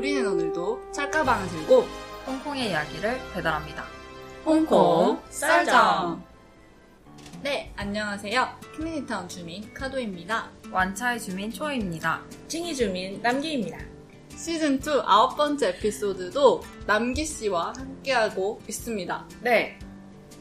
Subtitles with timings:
[0.00, 1.84] 우리는 오늘도 찰가방을 들고
[2.26, 3.84] 홍콩의 이야기를 배달합니다.
[4.46, 6.24] 홍콩 쌀장.
[7.42, 8.48] 네, 안녕하세요.
[8.78, 10.48] 캐네디타운 주민 카도입니다.
[10.72, 12.22] 완차의 주민 초이입니다.
[12.48, 13.76] 칭이 주민 남기입니다.
[14.30, 19.26] 시즌2 아홉 번째 에피소드도 남기 씨와 함께하고 있습니다.
[19.42, 19.78] 네.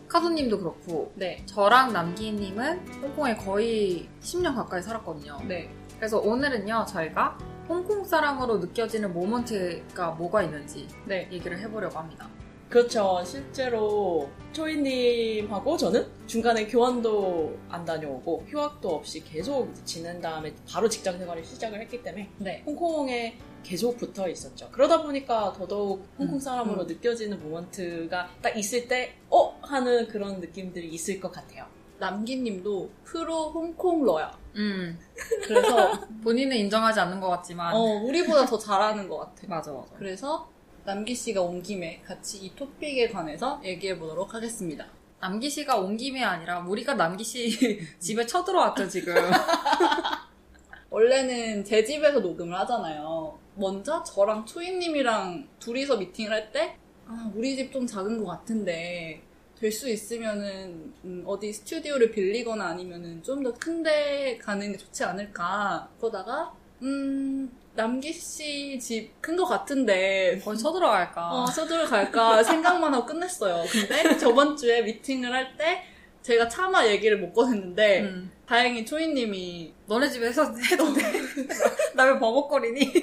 [0.07, 5.41] 카도님도 그렇고, 네, 저랑 남기님은 홍콩에 거의 10년 가까이 살았거든요.
[5.49, 5.69] 네.
[5.97, 7.37] 그래서 오늘은요, 저희가
[7.69, 11.29] 홍콩 사람으로 느껴지는 모먼트가 뭐가 있는지 네.
[11.31, 12.27] 얘기를 해보려고 합니다.
[12.67, 13.21] 그렇죠.
[13.25, 21.43] 실제로 초이님하고 저는 중간에 교환도 안 다녀오고 휴학도 없이 계속 지낸 다음에 바로 직장 생활을
[21.43, 22.63] 시작을 했기 때문에 네.
[22.65, 24.69] 홍콩에 계속 붙어 있었죠.
[24.71, 26.87] 그러다 보니까 더더욱 홍콩 음, 사람으로 음.
[26.87, 29.59] 느껴지는 모먼트가 딱 있을 때, 어?
[29.61, 31.65] 하는 그런 느낌들이 있을 것 같아요.
[31.99, 34.31] 남기 님도 프로 홍콩러야.
[34.55, 34.99] 음.
[35.45, 35.91] 그래서,
[36.23, 37.73] 본인은 인정하지 않는 것 같지만.
[37.75, 39.47] 어, 우리보다 더 잘하는 것 같아.
[39.47, 39.87] 맞아, 맞아.
[39.97, 40.49] 그래서
[40.85, 44.85] 남기 씨가 온 김에 같이 이 토픽에 관해서 얘기해 보도록 하겠습니다.
[45.21, 49.13] 남기 씨가 온 김이 아니라 우리가 남기 씨 집에 쳐들어왔죠, 지금.
[50.89, 53.37] 원래는 제 집에서 녹음을 하잖아요.
[53.55, 59.21] 먼저 저랑 초이님이랑 둘이서 미팅을 할 때, 아, 우리 집 좀 작은 것 같은데,
[59.59, 65.03] 될 수 있으면은, 음, 어디 스튜디오를 빌리거나 아니면은 좀 더 큰 데 가는 게 좋지
[65.03, 65.89] 않을까.
[65.99, 71.31] 그러다가, 음, 남기 씨 집큰것 같은데, 거의 쳐들어갈까.
[71.33, 73.65] 어, 서둘러 갈까 생각만 하고 끝냈어요.
[73.69, 75.83] 근데 저번 주에 미팅을 할 때,
[76.21, 78.31] 제가 차마 얘기를 못 꺼냈는데, 음.
[78.45, 81.01] 다행히 초이님이 너네 집에 해서 해도 돼?
[81.95, 82.93] 나 왜 버벅거리니?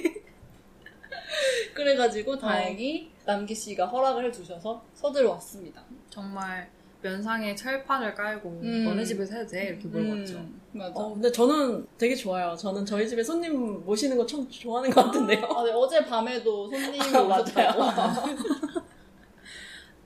[1.73, 5.83] 그래가지고 다행히 남기 씨가 허락을 해주셔서 서들어 왔습니다.
[6.09, 6.69] 정말
[7.01, 8.85] 면상에 철판을 깔고 음.
[8.85, 9.65] 너네 집에서 해도 돼?
[9.65, 10.37] 이렇게 물어봤죠.
[10.37, 10.93] 음, 맞아.
[10.95, 12.55] 어, 근데 저는 되게 좋아요.
[12.55, 15.45] 저는 저희 집에 손님 모시는 거 참 좋아하는 것 같은데요.
[15.45, 17.81] 아, 네, 어제 밤에도 손님이 아, 오셨다고.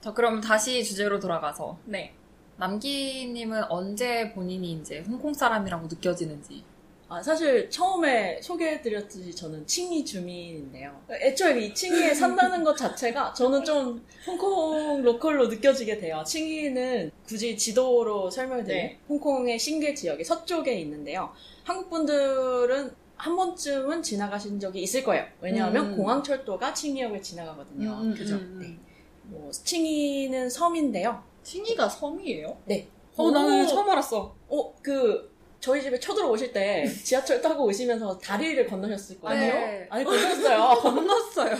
[0.02, 2.16] 자, 그럼 다시 주제로 돌아가서 네.
[2.58, 6.63] 남기님은 언제 본인이 이제 홍콩 사람이라고 느껴지는지.
[7.11, 10.97] 아, 사실 처음에 소개해드렸듯이 저는 칭이 주민인데요.
[11.11, 16.23] 애초에 이 칭이에 산다는 것 자체가 저는 좀 홍콩 로컬로 느껴지게 돼요.
[16.25, 18.99] 칭이는 굳이 지도로 설명드리면 네.
[19.09, 21.33] 홍콩의 싱계 지역의 서쪽에 있는데요.
[21.66, 25.25] 한국 분들은 한 번쯤은 지나가신 적이 있을 거예요.
[25.41, 25.97] 왜냐하면 음.
[25.97, 27.91] 공항철도가 칭이역을 지나가거든요.
[27.91, 28.35] 음, 그죠?
[28.35, 28.59] 음, 음.
[28.61, 28.78] 네.
[29.23, 31.22] 뭐 칭이는 섬인데요.
[31.43, 32.57] 칭이가 섬이에요?
[32.63, 32.88] 네.
[33.17, 34.33] 어, 나는 처음 알았어.
[34.47, 35.31] 어, 그,
[35.61, 39.39] 저희 집에 쳐들어오실 때 지하철 타고 오시면서 다리를 건너셨을 거예요.
[39.53, 39.88] 네.
[39.91, 40.73] 아니, 건넜어요.
[40.81, 41.55] 건넜어요.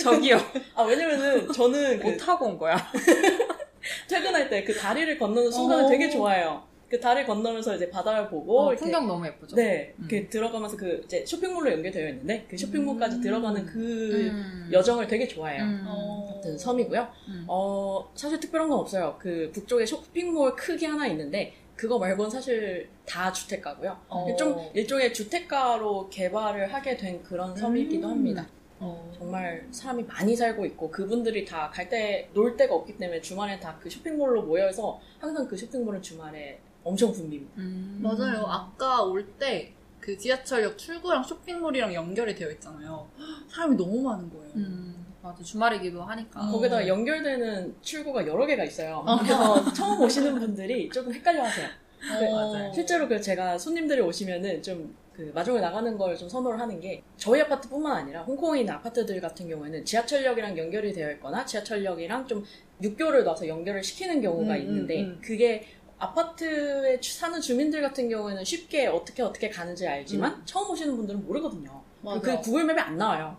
[0.00, 0.38] 저기요.
[0.76, 2.76] 아, 왜냐면은 저는 그못 타고 온 거야.
[4.08, 5.88] 퇴근할 때 그 다리를 건너는 순간을 어.
[5.88, 6.62] 되게 좋아해요.
[6.88, 8.84] 그 다리 건너면서 이제 바다를 보고, 어, 이렇게.
[8.84, 9.54] 풍경 너무 예쁘죠?
[9.54, 9.94] 네.
[9.96, 10.08] 음.
[10.10, 13.20] 이렇게 들어가면서 그 이제 쇼핑몰로 연결되어 있는데, 그 쇼핑몰까지 음.
[13.22, 14.68] 들어가는 그 음.
[14.72, 15.62] 여정을 되게 좋아해요.
[15.62, 15.84] 음.
[15.86, 16.28] 어.
[16.32, 17.08] 아무튼 섬이고요.
[17.28, 17.44] 음.
[17.46, 19.16] 어, 사실 특별한 건 없어요.
[19.20, 23.96] 그 북쪽에 쇼핑몰 크기 하나 있는데, 그거 말고는 사실 다 주택가고요.
[24.08, 24.36] 어.
[24.36, 28.10] 좀 일종의 주택가로 개발을 하게 된 그런 섬이기도 음.
[28.12, 28.46] 합니다.
[28.78, 29.10] 어.
[29.16, 33.78] 정말 사람이 많이 살고 있고 그분들이 다 갈 때 놀 데가 없기 때문에 주말에 다
[33.80, 37.46] 그 쇼핑몰로 모여서 항상 그 쇼핑몰은 주말에 엄청 붐빕니다.
[37.56, 37.98] 음.
[38.02, 38.44] 맞아요.
[38.46, 43.08] 아까 올때 그 지하철역 출구랑 쇼핑몰이랑 연결이 되어 있잖아요.
[43.48, 44.52] 사람이 너무 많은 거예요.
[44.56, 45.42] 음, 맞아.
[45.42, 46.40] 주말이기도 하니까.
[46.42, 46.52] 음.
[46.52, 49.02] 거기다가 연결되는 출구가 여러 개가 있어요.
[49.06, 49.16] 어.
[49.18, 51.66] 그래서 처음 오시는 분들이 조금 헷갈려 하세요.
[51.66, 52.34] 어.
[52.52, 52.72] 맞아요.
[52.72, 57.42] 실제로 그 제가 손님들이 오시면은 좀 그 마중을 나가는 걸 좀 선호를 하는 게 저희
[57.42, 62.42] 아파트뿐만 아니라 홍콩에 있는 아파트들 같은 경우에는 지하철역이랑 연결이 되어 있거나 지하철역이랑 좀
[62.82, 65.20] 육교를 놔서 연결을 시키는 경우가 음, 있는데 음, 음.
[65.22, 65.66] 그게
[65.98, 71.70] 아파트에 주- 사는 주민들 같은 경우에는 쉽게 어떻게 어떻게 가는지 알지만 처음 오시는 분들은 모르거든요.
[71.70, 72.04] 음.
[72.04, 72.20] 맞아.
[72.20, 73.36] 그 구글맵에 안 나와요.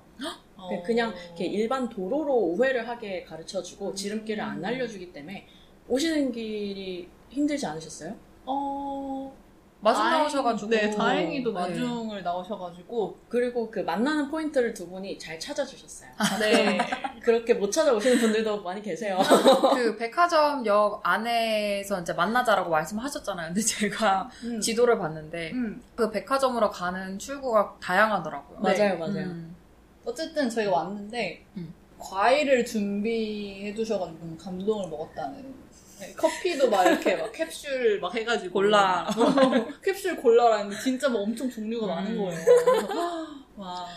[0.62, 0.84] 어.
[0.84, 5.48] 그냥 이렇게 일반 도로로 우회를 하게 가르쳐주고 지름길을 안 알려주기 때문에
[5.88, 8.16] 오시는 길이 힘들지 않으셨어요?
[8.46, 9.34] 어.
[9.84, 10.70] 마중 다행- 나오셔가지고.
[10.70, 11.60] 네, 다행히도 네.
[11.60, 13.18] 마중을 나오셔가지고.
[13.28, 16.10] 그리고 그 만나는 포인트를 두 분이 잘 찾아주셨어요.
[16.40, 16.78] 네.
[17.24, 19.18] 그렇게 못 찾아오시는 분들도 많이 계세요.
[19.76, 23.48] 그 백화점역 안에서 이제 만나자라고 말씀하셨잖아요.
[23.48, 24.60] 근데 제가 음.
[24.62, 25.82] 지도를 봤는데 음.
[25.96, 28.60] 그 백화점으로 가는 출구가 다양하더라고요.
[28.62, 28.78] 네.
[28.78, 29.26] 맞아요, 맞아요.
[29.26, 29.51] 음.
[30.06, 31.74] 어쨌든 저희가 왔는데 음.
[32.00, 35.62] 과일을 준비해 주셔가지고 너무 감동을 먹었다는.
[36.00, 39.08] 네, 커피도 막 이렇게 막 캡슐 막 해가지고 골라.
[39.08, 39.12] 어,
[39.84, 41.90] 캡슐 골라라 했는데 진짜 막 엄청 종류가 음.
[41.90, 42.40] 많은 거예요.
[43.58, 43.88] 와.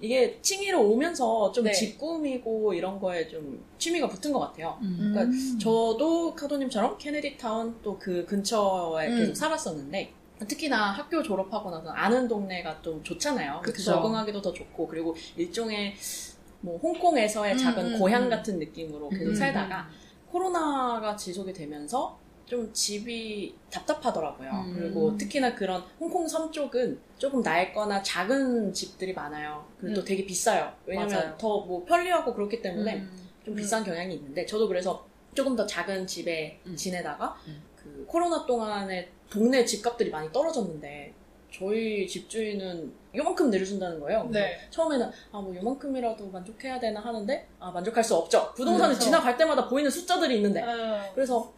[0.00, 1.72] 이게 칭이로 오면서 좀 네.
[1.72, 4.78] 집 꾸미고 이런 거에 좀 취미가 붙은 것 같아요.
[4.82, 5.10] 음.
[5.12, 9.18] 그러니까 저도 카도님처럼 케네디 타운 또 그 근처에 음.
[9.18, 10.12] 계속 살았었는데
[10.46, 13.60] 특히나 학교 졸업하고 나서 아는 동네가 좀 좋잖아요.
[13.62, 13.82] 그쵸.
[13.82, 15.94] 적응하기도 더 좋고 그리고 일종의
[16.60, 18.30] 뭐 홍콩에서의 음, 작은 음, 고향 음.
[18.30, 19.88] 같은 느낌으로 계속 음, 살다가
[20.30, 24.50] 코로나가 지속이 되면서 좀 집이 답답하더라고요.
[24.50, 24.74] 음.
[24.74, 29.66] 그리고 특히나 그런 홍콩 섬 쪽은 조금 낡거나 작은 집들이 많아요.
[29.78, 30.04] 그리고 또 음.
[30.04, 30.72] 되게 비싸요.
[30.86, 31.36] 왜냐면.
[31.36, 33.28] 더 뭐 편리하고 그렇기 때문에 음.
[33.44, 33.56] 좀 음.
[33.56, 36.74] 비싼 경향이 있는데 저도 그래서 조금 더 작은 집에 음.
[36.74, 37.62] 지내다가 음.
[37.76, 41.12] 그 코로나 동안에 동네 집값들이 많이 떨어졌는데
[41.52, 44.28] 저희 집주인은 요만큼 내려준다는 거예요.
[44.30, 44.58] 네.
[44.70, 48.52] 처음에는 아 뭐 요만큼이라도 만족해야 되나 하는데 아 만족할 수 없죠.
[48.54, 49.04] 부동산을 그렇죠.
[49.06, 51.00] 지나갈 때마다 보이는 숫자들이 있는데 음.
[51.14, 51.52] 그래서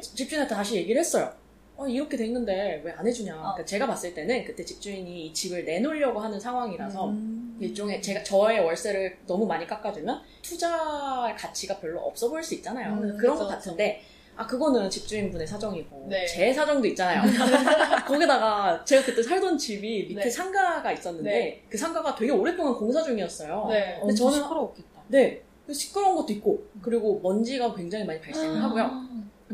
[0.00, 1.30] 집주인한테 다시 얘기를 했어요.
[1.76, 3.34] 어, 이렇게 돼 있는데 왜 안 해주냐.
[3.34, 3.38] 어.
[3.40, 7.58] 그러니까 제가 봤을 때는 그때 집주인이 이 집을 내놓으려고 하는 상황이라서 음.
[7.60, 12.94] 일종의 제가 저의 월세를 너무 많이 깎아주면 투자 가치가 별로 없어 보일 수 있잖아요.
[12.94, 14.02] 음, 그런 그쵸, 것 같은데
[14.36, 16.26] 아 그거는 집주인분의 사정이고 네.
[16.26, 17.22] 제 사정도 있잖아요.
[18.06, 20.30] 거기다가 제가 그때 살던 집이 밑에 네.
[20.30, 21.62] 상가가 있었는데 네.
[21.68, 23.66] 그 상가가 되게 오랫동안 공사 중이었어요.
[23.70, 23.96] 네.
[23.98, 25.02] 근데 엄청 저는 시끄러웠겠다.
[25.08, 28.90] 네그 시끄러운 것도 있고 그리고 먼지가 굉장히 많이 발생을 하고요.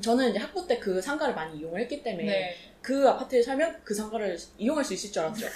[0.00, 2.54] 저는 이제 학부 때 그 상가를 많이 이용을 했기 때문에 네.
[2.80, 5.46] 그 아파트에 살면 그 상가를 이용할 수 있을 줄 알았죠.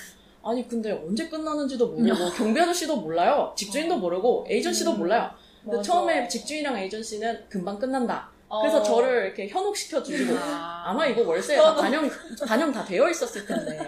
[0.42, 3.54] 아니 근데 언제 끝나는지도 모르고 경비 아저씨도 몰라요.
[3.56, 4.98] 집주인도 모르고 에이전시도 음.
[4.98, 5.30] 몰라요.
[5.82, 8.28] 처음에 집주인이랑 에이전시는 금방 끝난다.
[8.60, 8.82] 그래서 어.
[8.82, 10.84] 저를 이렇게 현혹시켜 주고 아.
[10.86, 12.08] 아마 이거 월세 다 반영
[12.46, 13.78] 반영 다 되어 있었을 텐데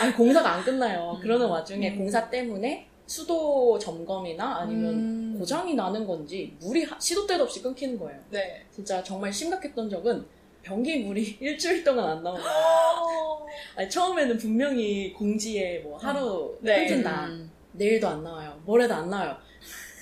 [0.00, 1.14] 아니 공사가 안 끝나요.
[1.16, 1.22] 음.
[1.22, 1.98] 그러는 와중에 음.
[1.98, 5.36] 공사 때문에 수도 점검이나 아니면 음.
[5.38, 8.18] 고장이 나는 건지 물이 하- 시도 때도 없이 끊기는 거예요.
[8.30, 8.64] 네.
[8.74, 10.26] 진짜 정말 심각했던 적은
[10.62, 13.46] 변기 물이 일주일 동안 안 나오는 거예요.
[13.76, 16.78] 아니, 처음에는 분명히 공지에 뭐 하루 네.
[16.80, 17.26] 끊긴다.
[17.26, 17.50] 음.
[17.72, 18.60] 내일도 안 나와요.
[18.64, 19.36] 모레도 안 나와요.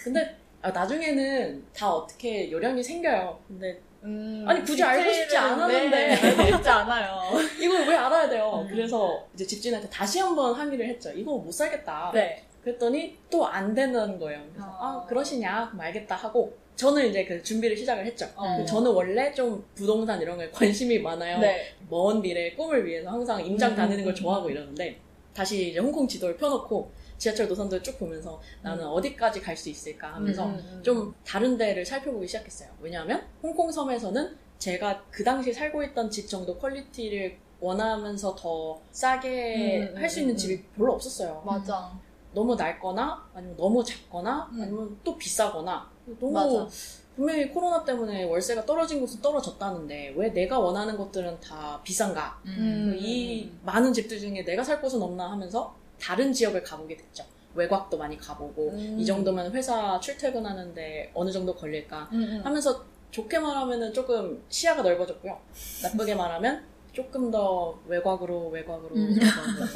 [0.03, 3.39] 근데 아, 나중에는 다 어떻게 요령이 생겨요.
[3.47, 5.91] 근데 음, 아니, 굳이 알고 싶지 않았는데.
[5.91, 7.21] 네, 알고 싶지 않아요.
[7.61, 8.63] 이걸 왜 알아야 돼요?
[8.63, 8.69] 음.
[8.71, 11.11] 그래서 이제 집주인한테 다시 한번 항의를 했죠.
[11.13, 12.13] 이거 못 살겠다.
[12.15, 12.45] 네.
[12.63, 14.41] 그랬더니 또 안 되는 거예요.
[14.53, 15.03] 그래서 아.
[15.03, 15.67] 아, 그러시냐?
[15.71, 18.27] 그럼 알겠다 하고 저는 이제 그 준비를 시작을 했죠.
[18.35, 18.65] 어.
[18.67, 21.41] 저는 원래 좀 부동산 이런 거에 관심이 많아요.
[21.41, 21.75] 네.
[21.91, 23.77] 먼 미래의 꿈을 위해서 항상 임장 음.
[23.77, 24.99] 다니는 걸 좋아하고 이러는데
[25.35, 28.91] 다시 이제 홍콩 지도를 펴놓고 지하철 노선도를 쭉 보면서 나는 음.
[28.91, 30.83] 어디까지 갈 수 있을까 하면서 음, 음.
[30.83, 32.69] 좀 다른 데를 살펴보기 시작했어요.
[32.81, 40.09] 왜냐하면 홍콩 섬에서는 제가 그 당시 살고 있던 집 정도 quality를 원하면서 더 싸게 할
[40.11, 41.43] 수 있는 음, 집이 별로 없었어요.
[41.47, 41.93] 맞아.
[42.33, 44.63] 너무 낡거나 아니면 너무 작거나 음.
[44.63, 45.89] 아니면 또 비싸거나
[46.21, 46.69] 너무 맞아.
[47.15, 52.41] 분명히 코로나 때문에 월세가 떨어진 곳은 떨어졌다는데 왜 내가 원하는 것들은 다 비싼가?
[52.47, 52.97] 음.
[52.99, 57.25] 이 많은 집들 중에 내가 살 곳은 없나 하면서 다른 지역을 가보게 됐죠.
[57.55, 58.97] 외곽도 많이 가보고 음.
[58.99, 62.41] 이 정도면 회사 출퇴근하는데 어느 정도 걸릴까 음, 음.
[62.45, 65.39] 하면서 좋게 말하면은 조금 시야가 넓어졌고요.
[65.85, 69.17] 나쁘게 말하면 조금 더 외곽으로 외곽으로 음.
[69.21, 69.67] 외곽으로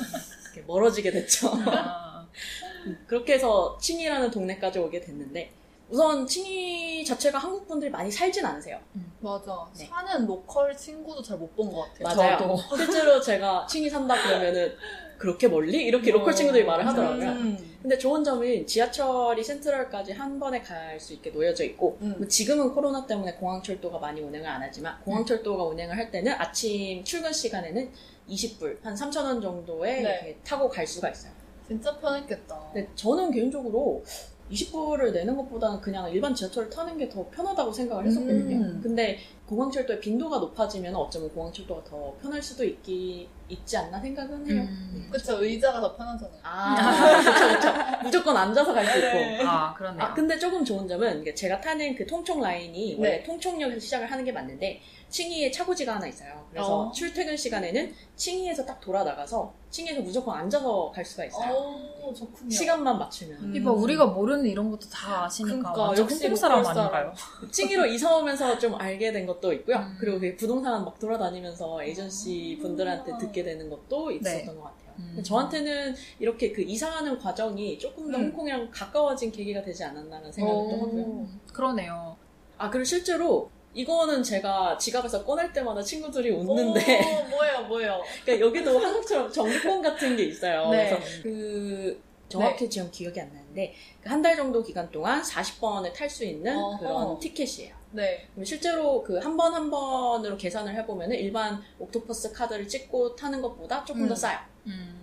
[0.45, 1.51] 이렇게 멀어지게 됐죠.
[1.67, 2.27] 아.
[3.07, 5.53] 그렇게 해서 칭이라는 동네까지 오게 됐는데
[5.89, 8.79] 우선 칭이 자체가 한국 분들이 많이 살진 않으세요.
[9.21, 9.67] 맞아.
[9.77, 9.87] 네.
[9.87, 12.37] 사는 로컬 친구도 잘 못 본 것 같아요.
[12.39, 12.57] 맞아요.
[12.77, 14.75] 실제로 제가 칭이 산다 그러면은
[15.19, 17.31] 그렇게 멀리 이렇게 로컬 친구들이 말을 하더라고요.
[17.31, 17.59] 음.
[17.83, 22.15] 근데 좋은 점은 지하철이 센트럴까지 한 번에 갈 수 있게 놓여져 있고 음.
[22.19, 27.33] 뭐 지금은 코로나 때문에 공항철도가 많이 운행을 안 하지만 공항철도가 운행을 할 때는 아침 출근
[27.33, 27.91] 시간에는
[28.29, 30.37] 20불 한 3천 원 정도에 네.
[30.45, 31.33] 타고 갈 수가 있어요.
[31.67, 32.71] 진짜 편했겠다.
[32.73, 34.03] 근데 저는 개인적으로
[34.51, 38.57] 20불을 내는 것보다는 그냥 일반 지하철을 타는 게 더 편하다고 생각을 했었거든요.
[38.57, 38.81] 음.
[38.83, 44.61] 근데 공항철도의 빈도가 높아지면 어쩌면 공항철도가 더 편할 수도 있기, 있지 않나 생각은 해요.
[44.69, 45.09] 음.
[45.11, 46.39] 그쵸, 의자가 더 편하잖아요.
[46.43, 47.69] 아, 그쵸, 그쵸.
[48.03, 49.07] 무조건 앉아서 갈 수 있고.
[49.19, 49.43] 네.
[49.45, 50.03] 아, 그렇네요.
[50.03, 53.23] 아, 근데 조금 좋은 점은 제가 타는 그 통총 라인이 원래 네.
[53.23, 56.47] 통총역에서 시작을 하는 게 맞는데 칭이에 차고지가 하나 있어요.
[56.51, 56.93] 그래서 어.
[56.93, 61.53] 출퇴근 시간에는 칭이에서 딱 돌아 나가서 칭이에서 무조건 앉아서 갈 수가 있어요.
[61.55, 62.51] 오, 좋군요.
[62.51, 63.39] 시간만 맞추면.
[63.39, 63.57] 음.
[63.57, 66.67] 이봐, 우리가 모르는 이런 것도 다 아시니까 그러니까, 역시 홍콩 사람.
[66.67, 67.13] 아닌가요?
[67.51, 69.77] 칭이로 이사 오면서 좀 알게 된 것도 있고요.
[69.77, 69.97] 음.
[69.99, 72.63] 그리고 그 부동산 막 돌아다니면서 에이전시 아.
[72.63, 74.47] 분들한테 듣게 되는 것도 있었던 네.
[74.47, 74.89] 것 같아요.
[74.99, 75.23] 음.
[75.23, 78.25] 저한테는 이렇게 그 이사하는 과정이 조금 더 음.
[78.27, 81.03] 홍콩이랑 가까워진 계기가 되지 않았나라는 생각을 또 하고요.
[81.05, 82.17] 음, 그러네요.
[82.57, 86.81] 아, 그리고 실제로 이거는 제가 지갑에서 꺼낼 때마다 친구들이 웃는데
[87.25, 88.03] 오, 뭐예요, 뭐예요.
[88.25, 90.69] 그러니까 여기도 한국처럼 정기권 같은 게 있어요.
[90.71, 90.89] 네.
[90.91, 96.25] 그래서 그 정확히 지금 기억이 안 나는데 한 달 정도 기간 동안 40번을 탈 수
[96.25, 96.79] 있는 어허.
[96.79, 97.75] 그런 티켓이에요.
[97.93, 98.27] 네.
[98.35, 104.09] 그럼 실제로 그 한번한 번으로 계산을 해보면 일반 옥토퍼스 카드를 찍고 타는 것보다 조금 음.
[104.09, 104.39] 더 싸요.
[104.67, 104.95] 음.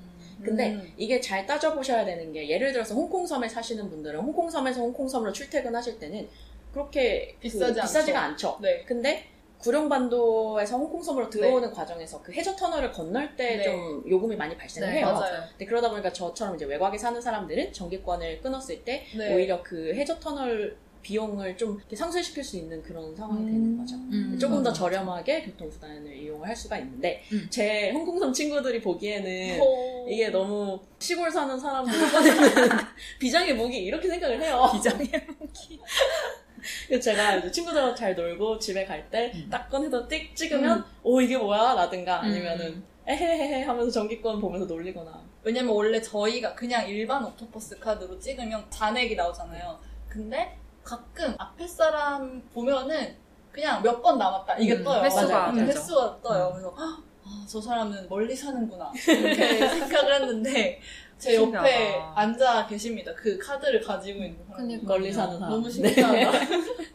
[0.43, 0.93] 근데 음.
[0.97, 6.27] 이게 잘 따져보셔야 되는 게 예를 들어서 홍콩섬에 사시는 분들은 홍콩섬에서 홍콩섬으로 출퇴근하실 때는
[6.75, 8.57] 그렇게 그 비싸지 비싸지가 않죠.
[8.61, 8.83] 네.
[8.85, 9.23] 근데
[9.59, 13.63] 구룡반도에서 홍콩섬으로 들어오는 과정에서 그 해저 터널을 건널 때 네.
[13.63, 15.05] 좀 요금이 많이 발생을 네, 해요.
[15.05, 15.43] 맞아요.
[15.51, 19.33] 근데 그러다 보니까 저처럼 이제 외곽에 사는 사람들은 전기권을 끊었을 때 네.
[19.33, 23.45] 오히려 그 해저 터널 비용을 좀 이렇게 상쇄시킬 수 있는 그런 상황이 음.
[23.45, 23.95] 되는 거죠.
[23.95, 24.37] 음.
[24.39, 24.81] 조금 더 맞아.
[24.81, 27.47] 저렴하게 교통수단을 이용을 할 수가 있는데 음.
[27.49, 30.07] 제 홍콩섬 친구들이 보기에는 오.
[30.09, 32.69] 이게 너무 시골 사는 사람들이 꺼내는
[33.19, 34.69] 비장의 무기 이렇게 생각을 해요.
[34.73, 35.07] 비장의
[36.87, 39.47] 그래서 제가 이제 친구들하고 잘 놀고 집에 갈때 음.
[39.51, 42.25] 딱 꺼내서 띡 찍으면 오 이게 뭐야 라든가 음.
[42.25, 49.15] 아니면은 에헤헤헤 하면서 전기권 보면서 놀리거나 왜냐면 원래 저희가 그냥 일반 Octopus 카드로 찍으면 잔액이
[49.15, 49.79] 나오잖아요.
[50.09, 53.15] 근데 가끔 앞에 사람 보면은
[53.51, 55.03] 그냥 몇 번 남았다 이게 음, 떠요.
[55.03, 55.51] 횟수가 맞아요.
[55.53, 55.67] 음.
[55.67, 56.49] 횟수가 떠요.
[56.51, 60.79] 그래서 아, 저 사람은 멀리 사는구나 이렇게 생각을 했는데
[61.17, 62.13] 제 옆에 신기하다.
[62.15, 63.13] 앉아 계십니다.
[63.15, 64.79] 그 카드를 가지고 있는 사람.
[64.83, 65.49] 멀리 사는 사람.
[65.53, 65.71] 너무 네.
[65.93, 66.31] 신기하다.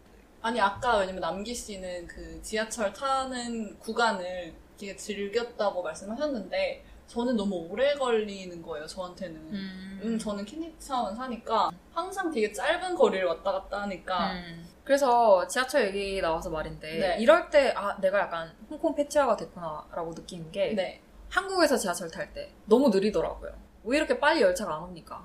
[0.42, 7.92] 아니 아까 왜냐면 남기 씨는 그 지하철 타는 구간을 되게 즐겼다고 말씀하셨는데 저는 너무 오래
[7.94, 9.36] 걸리는 거예요 저한테는.
[9.36, 10.00] 음.
[10.02, 14.66] 음, 저는 케네디타운 사니까 항상 되게 짧은 거리를 왔다 갔다 하니까 음.
[14.84, 17.16] 그래서 지하철 얘기 나와서 말인데 네.
[17.20, 21.00] 이럴 때 아 내가 약간 홍콩 패치화가 됐구나라고 느끼는 게 네.
[21.28, 23.52] 한국에서 지하철 탈 때 너무 느리더라고요.
[23.84, 25.25] 왜 이렇게 빨리 열차가 안 옵니까?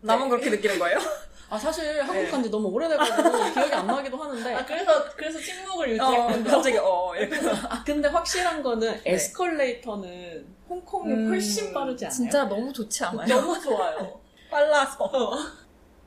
[0.00, 0.98] 나만 그렇게 느끼는 거예요?
[1.48, 2.30] 아 사실 한국 네.
[2.30, 6.50] 간지 너무 오래돼가지고 기억이 안 나기도 하는데 아 그래서 그래서 침묵을 어, 유지했군요.
[6.50, 12.16] 갑자기 어 이렇게 아 근데 확실한 거는 에스컬레이터는 홍콩이 음, 훨씬 빠르지 않아요?
[12.16, 13.26] 진짜 너무 좋지 않아요?
[13.28, 14.20] 너무 좋아요.
[14.50, 15.10] 빨라서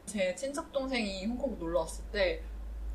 [0.08, 2.42] 제 친척 동생이 홍콩 놀러 왔을 때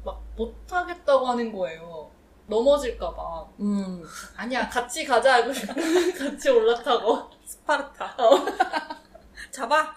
[0.05, 2.11] 막 못하겠다고 하는 거예요.
[2.51, 3.47] 넘어질까봐.
[3.61, 4.05] 음.
[4.37, 5.51] 아니야, 같이 가자 하고
[6.19, 7.31] 같이 올라타고.
[7.51, 8.47] 스파르타 어.
[9.51, 9.93] 잡아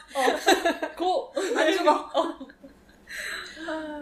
[0.98, 1.32] 고!
[1.56, 2.10] 안 죽어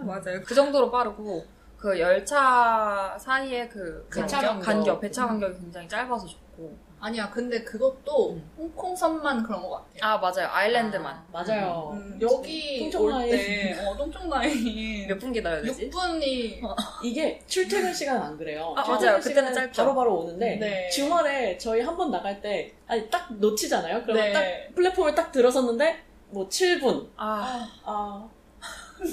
[0.05, 1.45] 맞아요 그 정도로 빠르고
[1.77, 4.61] 그 열차 사이에 그 간격, 간격.
[4.65, 8.51] 간격 배차 간격이 굉장히 짧아서 좋고 아니야, 근데 그것도 음.
[8.57, 9.99] 홍콩선만 그런 것 같아요.
[10.01, 11.89] 아 맞아요 아일랜드만 아, 맞아요.
[11.93, 13.97] 음, 여기 통통 올 때, 어,
[14.29, 15.07] 라인.
[15.07, 15.89] 몇분 기다려야 되지?
[15.89, 16.61] 6분이.
[17.03, 18.73] 이게 출퇴근 시간은 안 그래요.
[18.77, 19.17] 아, 맞아요.
[19.17, 19.81] 그때는 시간은 짧죠.
[19.81, 20.89] 바로 바로 오는데 네.
[20.89, 24.03] 주말에 저희 한 번 나갈 때 아니 딱 놓치잖아요.
[24.03, 24.31] 그러면 네.
[24.67, 27.09] 딱 플랫폼을 딱 들어섰는데 뭐 7분.
[27.17, 28.29] 아 아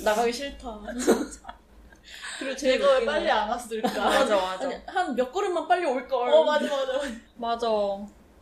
[0.04, 0.78] 나가기 싫다.
[2.38, 3.88] 그리고 제가 왜 빨리 건안 왔을까?
[4.04, 6.30] 맞아 맞아 한 몇 걸음만 빨리 올 걸.
[6.30, 7.08] 어, 맞아, 맞아, 맞아.
[7.36, 7.68] 맞아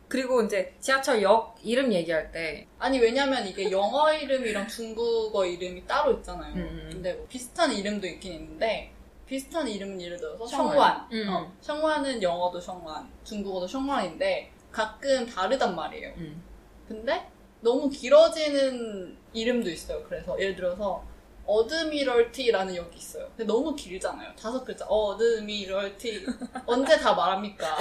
[0.07, 6.13] 그리고 이제 지하철 역 이름 얘기할 때 아니, 왜냐면 이게 영어 이름이랑 중국어 이름이 따로
[6.13, 6.53] 있잖아요.
[6.53, 6.89] 음, 음.
[6.93, 8.93] 근데 뭐 비슷한 이름도 있긴 있는데,
[9.25, 10.45] 비슷한 이름은 예를 들어서.
[10.47, 11.07] 성완.
[11.11, 11.27] 음.
[11.29, 16.13] 어, 성완은 영어도 성완, 중국어도 성완인데, 가끔 다르단 말이에요.
[16.17, 16.41] 음.
[16.87, 17.27] 근데
[17.59, 20.01] 너무 길어지는 이름도 있어요.
[20.07, 21.03] 그래서 예를 들어서
[21.47, 23.25] 어드미럴티라는 역이 있어요.
[23.29, 24.35] 근데 너무 길잖아요.
[24.35, 24.85] 다섯 글자.
[24.85, 26.25] 어드미럴티.
[26.65, 27.77] 언제 다 말합니까?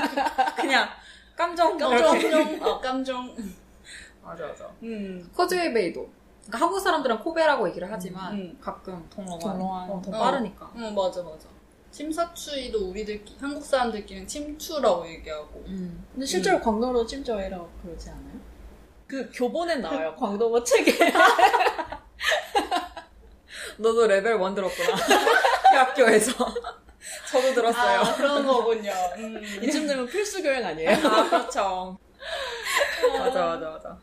[0.56, 0.88] 그냥
[1.36, 1.76] 깜종.
[1.76, 3.36] 깜종, 어, 깜종.
[4.22, 5.28] 맞아 맞아 음.
[5.34, 6.08] 코즈웨이 베이도
[6.46, 8.58] 그러니까 한국 사람들은 코베라고 얘기를 하지만 음.
[8.60, 9.90] 가끔 통로완 통로완.
[9.90, 10.20] 어, 더 어.
[10.20, 11.48] 빠르니까 응, 맞아, 맞아.
[11.90, 15.62] 침사추이도 우리들끼리, 한국 사람들끼리는 침추라고 얘기하고.
[15.66, 16.04] 음.
[16.12, 18.40] 근데 실제로 광동어로 찜저이라고 그러지 않아요?
[19.06, 20.14] 그 교본엔 나와요.
[20.18, 20.92] 광동어 책에.
[23.78, 24.96] 너도 레벨 1 들었구나
[25.72, 26.32] 그 학교에서
[27.30, 28.92] 저도 들었어요 아, 그런 거군요.
[29.16, 29.42] 음.
[29.62, 30.90] 이쯤 되면 필수 교양 아니에요?
[30.90, 31.98] 아, 그렇죠.
[33.18, 33.98] 맞아, 맞아, 맞아.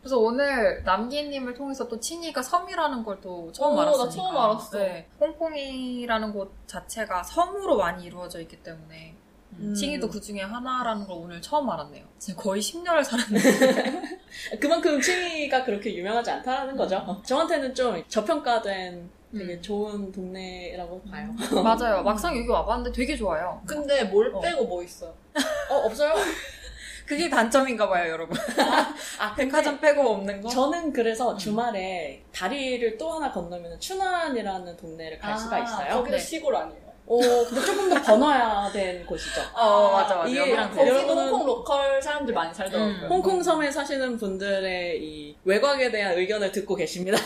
[0.00, 4.10] 그래서 오늘 남기님을 통해서 또 친이가 섬이라는 걸 또 처음 알았으니까.
[4.10, 4.78] 처음 알았어.
[4.78, 5.08] 네.
[5.20, 9.14] 홍콩이라는 곳 자체가 섬으로 많이 이루어져 있기 때문에
[9.58, 9.74] 음.
[9.74, 12.04] 칭이도 그 중에 하나라는 걸 오늘 처음 알았네요.
[12.18, 14.18] 진짜 거의 10년을 살았는데.
[14.60, 16.96] 그만큼 칭이가 그렇게 유명하지 않다라는 거죠.
[16.96, 19.62] 어, 저한테는 좀 저평가된 되게 음.
[19.62, 21.34] 좋은 동네라고 봐요.
[21.62, 22.02] 맞아요.
[22.02, 23.60] 막상 여기 와봤는데 되게 좋아요.
[23.66, 24.40] 근데 뭘 어.
[24.40, 25.14] 빼고 뭐 있어요?
[25.70, 26.14] 어, 없어요?
[27.06, 28.36] 그게 단점인가 봐요, 여러분.
[29.20, 30.48] 아, 백화점 빼고 없는 거?
[30.48, 31.38] 저는 그래서 음.
[31.38, 35.92] 주말에 다리를 또 하나 건너면 춘안이라는 동네를 갈 수가 있어요.
[35.92, 36.22] 아, 거기도 네.
[36.22, 36.85] 시골 아니에요?
[37.06, 39.40] 오, 근데 조금 더 번화야 된 곳이죠.
[39.54, 40.28] 어, 맞아, 맞아.
[40.28, 42.94] 이게 거기도 홍콩 로컬 사람들 많이 살더라고요.
[42.94, 43.08] 음.
[43.08, 47.16] 홍콩 섬에 사시는 분들의 이 외곽에 대한 의견을 듣고 계십니다.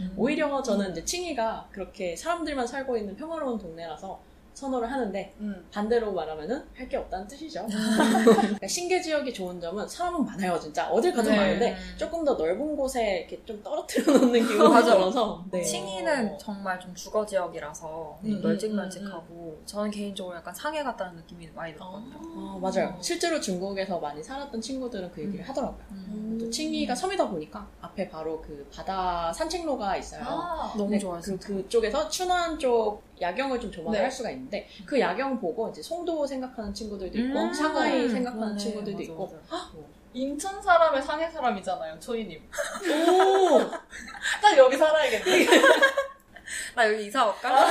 [0.00, 0.12] 음.
[0.16, 4.20] 오히려 저는 이제 칭이가 그렇게 사람들만 살고 있는 평화로운 동네라서
[4.56, 5.66] 선호를 하는데 음.
[5.70, 7.66] 반대로 말하면은 할 게 없다는 뜻이죠.
[8.24, 10.88] 그러니까 신계 지역이 좋은 점은 사람은 많아요, 진짜.
[10.88, 11.36] 어딜 가도 네.
[11.36, 14.56] 많은데 조금 더 넓은 곳에 이렇게 좀 떨어뜨려 놓는 기분이.
[14.84, 15.44] 들어서.
[15.50, 15.62] 네.
[15.62, 22.14] 칭이는 정말 좀 주거 지역이라서 음, 널찍널찍하고 저는 개인적으로 약간 상해 같다는 느낌이 많이 들었거든요.
[22.36, 22.96] 어, 맞아요.
[23.00, 25.48] 실제로 중국에서 많이 살았던 친구들은 그 얘기를 음.
[25.48, 25.84] 하더라고요.
[25.90, 26.38] 음.
[26.40, 30.22] 또 칭이가 섬이다 보니까 앞에 바로 그 바다 산책로가 있어요.
[30.24, 31.36] 아, 너무 네, 좋아요, 그.
[31.38, 34.02] 그쪽에서 춘안 쪽 야경을 좀 조망을 네.
[34.02, 38.58] 할 수가 있는데 그 야경 보고 이제 송도 생각하는 친구들도 있고 음, 상하이 생각하는 그러네.
[38.58, 39.66] 친구들도 맞아, 있고 맞아.
[40.12, 42.40] 인천 사람의 상해 사람이잖아요, 초이님.
[42.40, 43.58] 오
[44.42, 45.46] 딱 여기 살아야겠네.
[46.74, 47.66] 나 여기 이사 올까?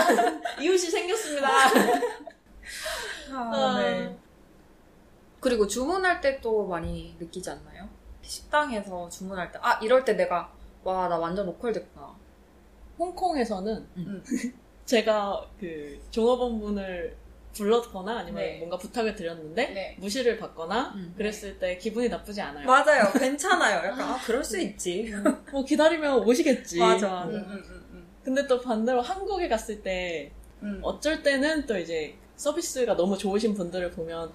[0.60, 1.48] 이웃이 생겼습니다.
[3.32, 4.16] 아, 네.
[5.40, 7.88] 그리고 주문할 때 또 많이 느끼지 않나요?
[8.22, 10.52] 식당에서 주문할 때, 아, 이럴 때 내가,
[10.84, 12.14] 와, 나 완전 로컬 됐구나.
[12.98, 14.22] 홍콩에서는 음.
[14.90, 17.14] 제가 그 종업원분을
[17.54, 18.58] 불렀거나 아니면 네.
[18.58, 19.96] 뭔가 부탁을 드렸는데 네.
[20.00, 21.14] 무시를 받거나 음.
[21.16, 22.66] 그랬을 때 기분이 나쁘지 않아요.
[22.66, 23.12] 맞아요.
[23.16, 23.86] 괜찮아요.
[23.86, 25.12] 약간, 아, 그럴 수 있지.
[25.52, 26.78] 뭐 기다리면 오시겠지.
[26.80, 27.22] 맞아.
[27.24, 30.32] 음, 음, 음, 근데 또 반대로 한국에 갔을 때
[30.62, 30.66] 음.
[30.66, 30.80] 음.
[30.82, 34.32] 어쩔 때는 또 이제 서비스가 너무 좋으신 분들을 보면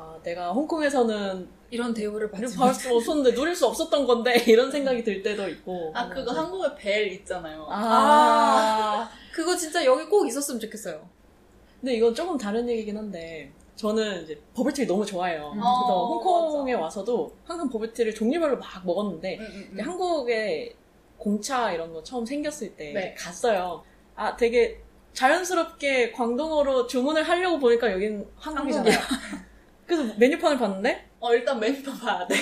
[0.00, 5.04] 아 내가 홍콩에서는 이런 대우를 받지 받을 수 없었는데 누릴 수 없었던 건데 이런 생각이
[5.04, 7.66] 들 때도 있고 아, 그거 한국에 벨 있잖아요.
[7.68, 11.06] 아, 그거 진짜 여기 꼭 있었으면 좋겠어요.
[11.80, 15.52] 근데 이건 조금 다른 얘기긴 한데 저는 이제 버블티를 너무 좋아해요.
[15.54, 15.60] 음.
[15.60, 16.84] 그래서 어, 홍콩에 맞아.
[16.84, 19.80] 와서도 항상 버블티를 종류별로 막 먹었는데 음, 음, 음.
[19.80, 20.74] 한국에
[21.18, 23.14] 공차 이런 거 처음 생겼을 때 네.
[23.14, 23.82] 갔어요.
[24.16, 28.98] 아 되게 자연스럽게 광동어로 주문을 하려고 보니까 여긴 한국이잖아요.
[29.90, 32.36] 그래서 메뉴판을 봤는데 어, 일단 메뉴판 봐야 돼.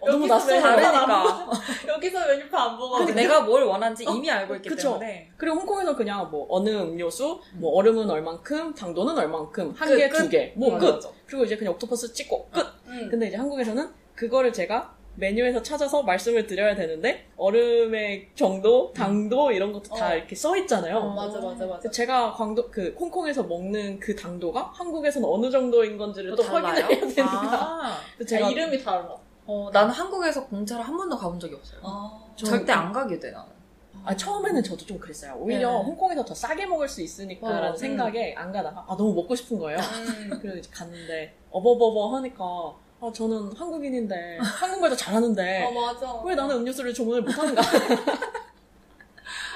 [0.00, 1.50] 어, 너무 안 다르니까.
[1.88, 2.96] 여기서 메뉴판 안 보고.
[2.96, 4.92] 근데 내가 뭘 원하는지 이미 알고 있기 그쵸.
[4.92, 5.30] 때문에.
[5.36, 10.18] 그리고 홍콩에서 그냥 뭐 어느 음료수, 뭐 얼음은 얼만큼, 당도는 얼만큼, 한 끝, 개, 끝.
[10.22, 11.14] 두 개, 뭐 맞아, 끝.
[11.26, 12.66] 그리고 이제 그냥 옥토퍼스 찍고 끝.
[12.86, 13.08] 음.
[13.10, 19.94] 근데 이제 한국에서는 그거를 제가 메뉴에서 찾아서 말씀을 드려야 되는데 얼음의 정도, 당도 이런 것도
[19.94, 20.14] 다 어.
[20.14, 20.98] 이렇게 써 있잖아요.
[20.98, 21.90] 어, 맞아, 맞아, 맞아.
[21.90, 27.24] 제가 광도 그 홍콩에서 먹는 그 당도가 한국에서는 어느 정도인 건지를 또, 확인을 해야 됩니다.
[27.24, 29.16] 아, 아, 제가 이름이 달라.
[29.46, 31.80] 어, 나는 한국에서 공차를 한 번도 가본 적이 없어요.
[31.82, 32.22] 아.
[32.36, 33.56] 절대 안 가게 돼, 나는.
[34.04, 35.34] 아, 처음에는 저도 좀 그랬어요.
[35.36, 35.84] 오히려 네.
[35.84, 39.78] 홍콩에서 더 싸게 먹을 수 있으니까라는 어, 생각에 안 가다가 아 너무 먹고 싶은 거예요.
[39.78, 40.38] 음.
[40.40, 46.20] 그래서 이제 갔는데 어버버버 하니까 아 저는 한국인인데 한국말도 잘하는데 아, 맞아.
[46.24, 47.62] 왜 나는 음료수를 주문을 못하는가?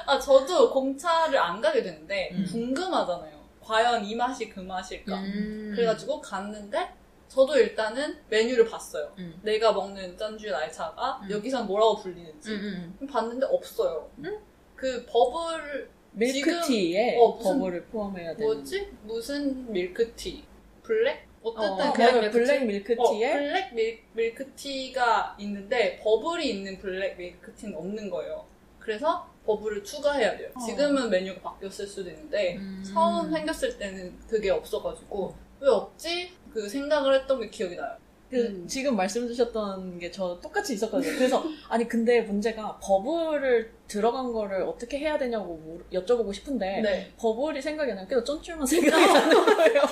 [0.07, 2.45] 아, 저도 공차를 안 가게 되는데, 음.
[2.51, 3.39] 궁금하잖아요.
[3.63, 5.15] 과연 이 맛이 그 맛일까?
[5.21, 5.73] 음.
[5.75, 6.91] 그래가지고 갔는데,
[7.29, 9.13] 저도 일단은 메뉴를 봤어요.
[9.19, 9.39] 음.
[9.43, 11.31] 내가 먹는 珍珠奶茶가 음.
[11.31, 12.51] 여기선 뭐라고 불리는지.
[12.51, 13.07] 음, 음.
[13.07, 14.11] 봤는데 없어요.
[14.19, 14.37] 음?
[14.75, 18.53] 그 버블, 밀크티에 어, 무슨- 버블을 포함해야 되는.
[18.55, 18.91] 뭐지?
[19.05, 20.43] 무슨 밀크티?
[20.83, 21.29] 블랙?
[21.43, 22.95] 어쨌든 어, 그 블랙 블랙, 밀크티?
[22.95, 28.45] 블랙 어, 밀크티에 블랙 밀, 밀크티가 있는데 버블이 있는 블랙 밀크티는 없는 거예요.
[28.79, 30.51] 그래서 버블을 추가해야 돼요.
[30.55, 30.61] 어.
[30.67, 32.83] 지금은 메뉴가 바뀌었을 수도 있는데 음.
[32.87, 36.33] 처음 생겼을 때는 그게 없어가지고 왜 없지?
[36.53, 37.97] 그 생각을 했던 게 기억이 나요.
[38.31, 38.67] 그 음.
[38.69, 41.17] 지금 말씀 주셨던 게 저 똑같이 있었거든요.
[41.17, 47.13] 그래서 아니 근데 문제가 버블을 들어간 거를 어떻게 해야 되냐고 물- 여쭤보고 싶은데 네.
[47.19, 48.07] 버블이 생각이 안 나요.
[48.09, 49.83] 그래서 쫀줄만 생각이 나는 거예요.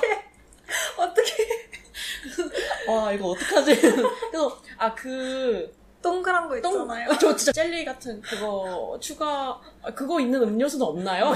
[0.97, 1.71] 어떻게
[2.87, 3.75] 와 이거 어떡하지?
[4.31, 7.09] 그래서 아그 동그란 거 똥, 있잖아요.
[7.21, 11.33] 저 진짜 젤리 같은 그거 추가 아, 그거 있는 음료수는 없나요?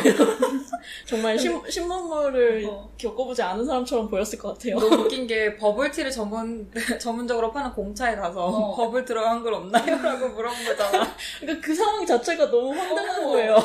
[1.04, 2.88] 정말 신, 신문물을 어.
[2.96, 4.78] 겪어보지 않은 사람처럼 보였을 것 같아요.
[4.78, 8.76] 너무 웃긴 게 버블티를 전문 전문적으로 파는 공차에 가서 어.
[8.76, 10.00] 버블 들어간 걸 없나요?
[10.00, 11.12] 라고 물어본 거잖아.
[11.40, 13.58] 그러니까 그 상황 자체가 너무 황당한 거예요.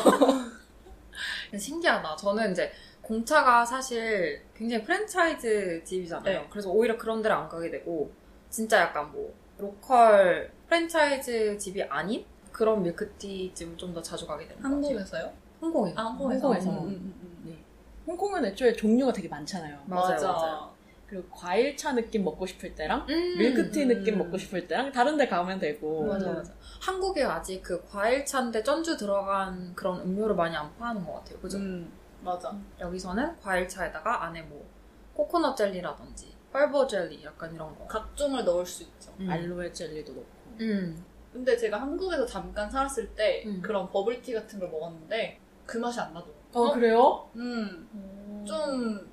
[1.58, 2.15] 신기하다.
[2.15, 2.71] 저는 이제
[3.08, 6.41] 공차가 사실 굉장히 프랜차이즈 집이잖아요.
[6.41, 6.48] 네.
[6.50, 8.12] 그래서 오히려 그런 데를 안 가게 되고
[8.50, 14.62] 진짜 약간 뭐 local 프랜차이즈 집이 아닌 그런 밀크티 집을 좀 더 자주 가게 되는
[14.62, 14.84] 것 같아요.
[14.84, 15.34] 한국에서요?
[15.62, 15.93] 홍콩에.
[15.96, 16.70] 아, 홍콩에서.
[16.70, 17.41] 음, 음, 음.
[17.46, 17.58] 네.
[18.06, 19.80] 홍콩은 애초에 종류가 되게 많잖아요.
[19.86, 20.28] 맞아요, 맞아.
[20.34, 20.72] 맞아요.
[21.08, 23.88] 그리고 과일차 느낌 먹고 싶을 때랑 음, 밀크티 음.
[23.88, 26.36] 느낌 먹고 싶을 때랑 다른 데 가면 되고 맞아 음.
[26.36, 26.54] 맞아.
[26.82, 31.39] 한국에 아직 그 과일차인데 전주 들어간 그런 음료를 많이 안 파는 것 같아요.
[31.39, 31.58] 그죠?
[31.58, 31.89] 음,
[32.28, 32.54] 맞아.
[32.80, 34.66] 여기서는 과일차에다가 안에 뭐
[35.13, 37.86] 코코넛 젤리라든지 펄버 젤리 약간 이런 거.
[37.88, 39.13] 각종을 넣을 수 있죠.
[39.20, 39.30] 음.
[39.30, 40.26] 알로에 젤리도 넣고
[40.62, 41.06] 음.
[41.34, 43.62] 근데 제가 한국에서 잠깐 살았을 때 음.
[43.62, 46.38] 그런 버블티 같은 걸 먹었는데 그 맛이 안 나더라고요.
[46.54, 47.30] 어, 그래요?
[47.36, 49.10] 음, 좀,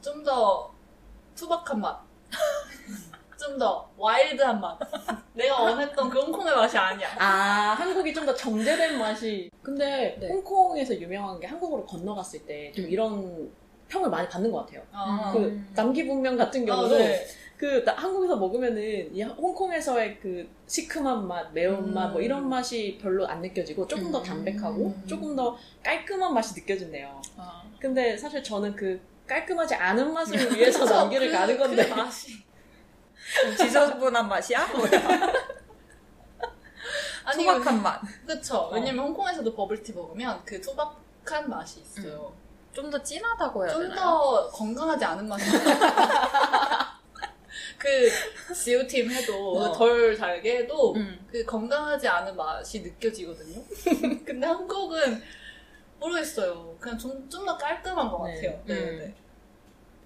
[0.00, 0.72] 좀 더
[1.34, 2.02] 투박한 맛.
[3.44, 4.78] 좀 더 와일드한 맛.
[5.34, 7.08] 내가 원했던 그 홍콩의 맛이 아니야.
[7.18, 10.28] 아 한국이 좀 더 정제된 맛이 근데 네.
[10.28, 12.90] 홍콩에서 유명한 게 한국으로 건너갔을 때좀 음.
[12.90, 13.50] 이런
[13.88, 14.82] 평을 많이 받는 것 같아요.
[14.92, 15.68] 아, 그 음.
[15.74, 17.26] 남기분명 같은 아, 경우도 네.
[17.58, 22.22] 그 나- 한국에서 먹으면은 이 홍콩에서의 그 시큼한 맛, 매운맛 뭐 음.
[22.24, 24.24] 이런 맛이 별로 안 느껴지고 조금 더 음.
[24.24, 27.20] 담백하고 조금 더 깔끔한 맛이 느껴진대요.
[27.36, 27.62] 아.
[27.78, 32.32] 근데 사실 저는 그 깔끔하지 않은 맛을 위해서 남기를 그- 가는 건데 그 맛이.
[33.56, 34.66] 지저분한 맛이야?
[34.66, 34.90] 뭐야?
[37.24, 38.00] 아니, 투박한 맛.
[38.26, 38.70] 그쵸.
[38.72, 42.34] 왜냐면 홍콩에서도 버블티 먹으면 그 투박한 맛이 있어요.
[42.74, 43.96] 좀더 진하다고 해야 좀 되나요?
[43.96, 45.44] 더 건강하지 않은 맛이
[47.78, 48.10] 그
[48.52, 49.72] 走甜 해도 어.
[49.72, 51.24] 덜 달게 해도 음.
[51.30, 53.62] 그 건강하지 않은 맛이 느껴지거든요.
[54.26, 55.22] 근데 한국은
[56.00, 56.76] 모르겠어요.
[56.80, 58.34] 그냥 좀 좀 더 깔끔한 것 네.
[58.34, 58.62] 같아요.
[58.66, 58.98] 네, 음.
[58.98, 59.14] 네.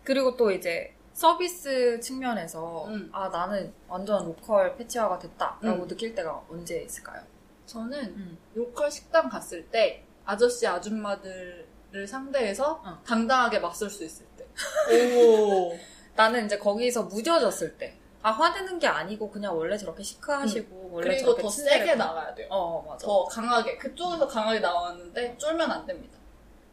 [0.04, 3.10] 그리고 또 이제 서비스 측면에서 음.
[3.12, 5.88] 아 나는 완전 local 패치화가 됐다라고 음.
[5.88, 7.20] 느낄 때가 언제 있을까요?
[7.66, 8.38] 저는 음.
[8.54, 13.02] local 식당 갔을 때 아저씨 아줌마들을 상대해서 어.
[13.04, 14.46] 당당하게 맞설 수 있을 때.
[15.18, 15.76] 오.
[16.14, 17.98] 나는 이제 거기서 무뎌졌을 때.
[18.22, 21.10] 아, 화내는 게 아니고 그냥 원래 저렇게 chic하시고 원래 음.
[21.10, 21.48] 그리고 저렇게 더.
[21.48, 22.46] 세게 나가야 돼요.
[22.48, 23.04] 어, 맞아.
[23.04, 26.17] 더 강하게 그쪽에서 강하게 나왔는데 쫄면 안 됩니다.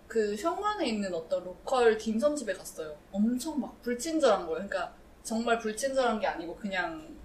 [0.07, 2.95] 그 현관에 있는 어떤 로컬 딤섬집에 갔어요.
[3.11, 4.67] 엄청 막 불친절한 거예요.
[4.67, 7.15] 그러니까 정말 불친절한 게 아니고 그냥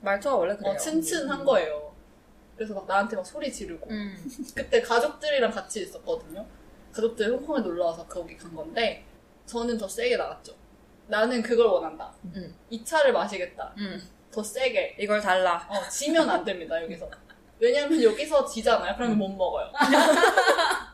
[0.00, 0.72] 말투가 원래 그래요.
[0.72, 1.94] 어, 친친한 거예요.
[2.56, 4.16] 그래서 막 나한테 막 소리 지르고 음.
[4.54, 6.46] 그때 가족들이랑 같이 있었거든요.
[6.92, 9.04] 가족들이 홍콩에 놀러 와서 거기 간 건데
[9.46, 10.54] 저는 더 세게 나갔죠.
[11.06, 12.12] 나는 그걸 원한다.
[12.24, 12.54] 음.
[12.70, 13.74] 이 차를 마시겠다.
[13.78, 14.00] 음.
[14.30, 14.96] 더 세게.
[14.98, 15.66] 이걸 달라.
[15.68, 17.08] 어, 지면 안 됩니다, 여기서.
[17.60, 18.94] 왜냐면 여기서 지잖아요.
[18.96, 19.70] 그러면 못 먹어요.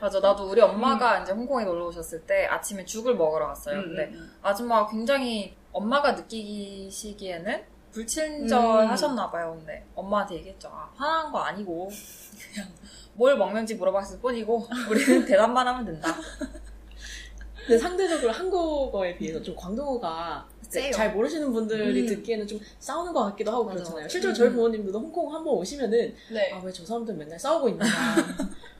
[0.00, 0.20] 맞아.
[0.20, 3.82] 나도 우리 엄마가 이제 홍콩에 놀러 오셨을 때 아침에 죽을 먹으러 갔어요.
[3.82, 4.32] 근데 음, 음.
[4.42, 9.56] 아줌마가 굉장히 엄마가 느끼시기에는 불친절하셨나 봐요.
[9.58, 10.68] 근데 엄마한테 얘기했죠.
[10.68, 11.90] 아, 화난 거 아니고
[12.52, 12.68] 그냥
[13.14, 16.14] 뭘 먹는지 물어봤을 뿐이고 우리는 대답만 하면 된다.
[17.66, 20.92] 근데 상대적으로 한국어에 비해서 좀 광동어가 세요.
[20.92, 22.06] 잘 모르시는 분들이 음.
[22.06, 24.08] 듣기에는 좀 싸우는 것 같기도 하고 맞아, 그렇잖아요.
[24.08, 24.34] 실제로 음.
[24.34, 26.52] 저희 부모님들도 홍콩 한번 오시면은 네.
[26.52, 27.84] 아왜 저 사람들 맨날 싸우고 있나.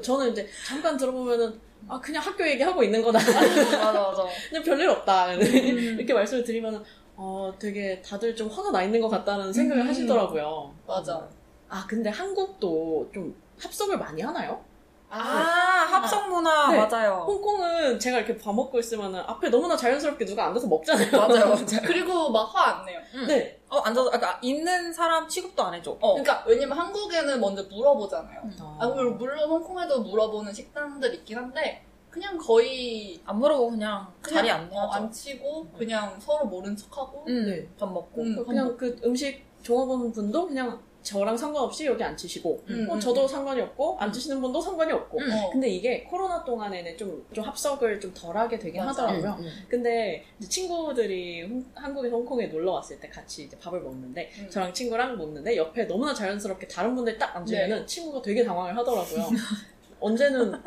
[0.00, 3.18] 저는 이제 잠깐 들어보면은 아 그냥 학교 얘기하고 있는 거다.
[3.18, 4.24] 맞아 맞아.
[4.48, 5.34] 그냥 별일 없다.
[5.34, 5.40] 음.
[5.98, 6.80] 이렇게 말씀을 드리면은
[7.16, 9.88] 어 되게 다들 좀 화가 나 있는 것 같다는 생각을 음.
[9.88, 10.74] 하시더라고요.
[10.86, 11.28] 맞아.
[11.68, 14.62] 아 근데 한국도 좀 합석을 많이 하나요?
[15.10, 16.78] 아, 합성 문화 네.
[16.78, 17.24] 맞아요.
[17.26, 21.10] 홍콩은 제가 이렇게 밥 먹고 있으면은 앞에 너무나 자연스럽게 누가 앉아서 먹잖아요.
[21.12, 21.80] 맞아요, 맞아요.
[21.84, 23.00] 그리고 막 화 안 내요.
[23.26, 23.60] 네.
[23.68, 25.92] 어, 앉아서, 그러니까 있는 사람 취급도 안 해줘.
[26.00, 26.12] 어.
[26.14, 28.40] 그러니까 왜냐면 한국에는 먼저 물어보잖아요.
[28.44, 28.56] 음.
[28.78, 34.50] 아, 물론, 물론 홍콩에도 물어보는 식당들 있긴 한데 그냥 거의 안 물어보고 그냥, 그냥 자리
[34.50, 34.90] 안 어, 내죠.
[34.92, 37.68] 앉히고 그냥 서로 모른 척하고 음, 네.
[37.78, 38.22] 밥 먹고.
[38.22, 38.44] 음.
[38.44, 43.60] 그냥 그 음식 종업원 분도 그냥 저랑 상관없이 여기 앉히시고 음, 어, 음, 저도 상관이
[43.62, 45.32] 없고 앉으시는 분도 상관이 없고 음.
[45.32, 45.50] 어.
[45.50, 49.04] 근데 이게 코로나 동안에는 좀, 좀 합석을 좀 덜하게 되긴 맞아.
[49.04, 49.36] 하더라고요.
[49.40, 49.66] 음, 음.
[49.68, 54.50] 근데 이제 친구들이 홍- 한국에서 홍콩에 놀러 왔을 때 같이 이제 밥을 먹는데 음.
[54.50, 57.86] 저랑 친구랑 먹는데 옆에 너무나 자연스럽게 다른 분들 딱 앉으면은 네.
[57.86, 59.26] 친구가 되게 당황을 하더라고요.
[60.00, 60.60] 언제는 아,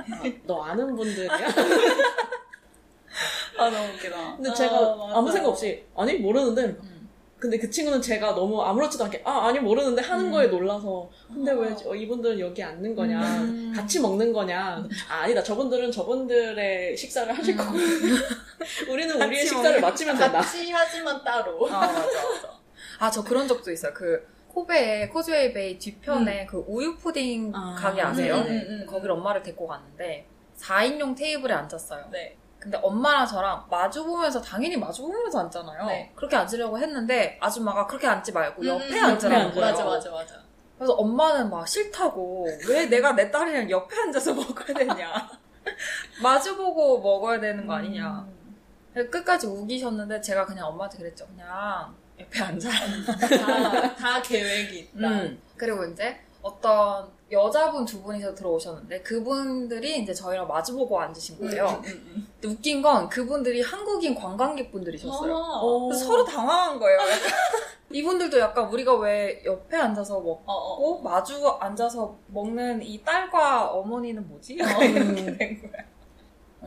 [0.45, 1.29] 너 아는 분들이야?
[3.57, 4.35] 아 너무 웃기다.
[4.35, 5.17] 근데 아, 제가 맞아.
[5.17, 6.92] 아무 생각 없이 아니 모르는데 음.
[7.43, 10.31] 근데 그 친구는 제가 너무 아무렇지도 않게 아 아니 모르는데 하는 음.
[10.31, 11.55] 거에 놀라서 근데 아.
[11.55, 13.73] 왜 저- 이분들은 여기 앉는 거냐 음.
[13.75, 17.73] 같이 먹는 거냐 아, 아니다 저분들은 저분들의 식사를 하실 거고
[18.89, 21.67] 우리는 우리의 식사를 마치면 된다 같이 하지만 따로.
[21.67, 22.59] 아, 맞아, 맞아.
[22.99, 23.93] 아, 저 그런 적도 있어요.
[23.93, 27.75] 그, 코베의 코즈웨이 베이 뒤편에 그 우유 푸딩 아.
[27.77, 28.35] 가게 아세요?
[28.35, 28.85] 음, 음, 음.
[28.85, 30.25] 거기를 엄마를 데리고 갔는데,
[30.57, 32.05] 4인용 테이블에 앉았어요.
[32.09, 32.37] 네.
[32.63, 35.85] 근데 엄마랑 저랑 마주보면서, 당연히 마주보면서 앉잖아요.
[35.85, 36.13] 네.
[36.15, 39.71] 그렇게 앉으려고 했는데, 아줌마가 그렇게 앉지 말고 옆에 음, 앉으라는 옆에 거예요.
[39.71, 40.43] 맞아 맞아 맞아.
[40.77, 45.29] 그래서 엄마는 막 싫다고 왜 내가 내 딸이랑 옆에 앉아서 먹어야 되냐
[46.21, 48.27] 마주보고 먹어야 되는 거 아니냐
[48.95, 49.09] 음.
[49.09, 55.07] 끝까지 우기셨는데 제가 그냥 엄마한테 그랬죠 그냥 옆에 앉아 다, 다 계획이 있다.
[55.07, 55.41] 음.
[55.55, 62.03] 그리고 이제 어떤 여자분 두 분이서 들어오셨는데 그분들이 이제 저희랑 마주보고 앉으신 거예요 음, 음,
[62.15, 62.27] 음.
[62.39, 66.99] 근데 웃긴 건 그분들이 한국인 관광객분들이셨어요 어, 그래서 서로 당황한 거예요
[67.91, 70.79] 이분들도 약간 우리가 왜 옆에 앉아서 먹고 어, 어.
[70.79, 74.57] 먹고 마주 앉아서 먹는 이 딸과 어머니는 뭐지?
[74.61, 74.65] 어.
[74.83, 75.83] 이렇게 된 거야.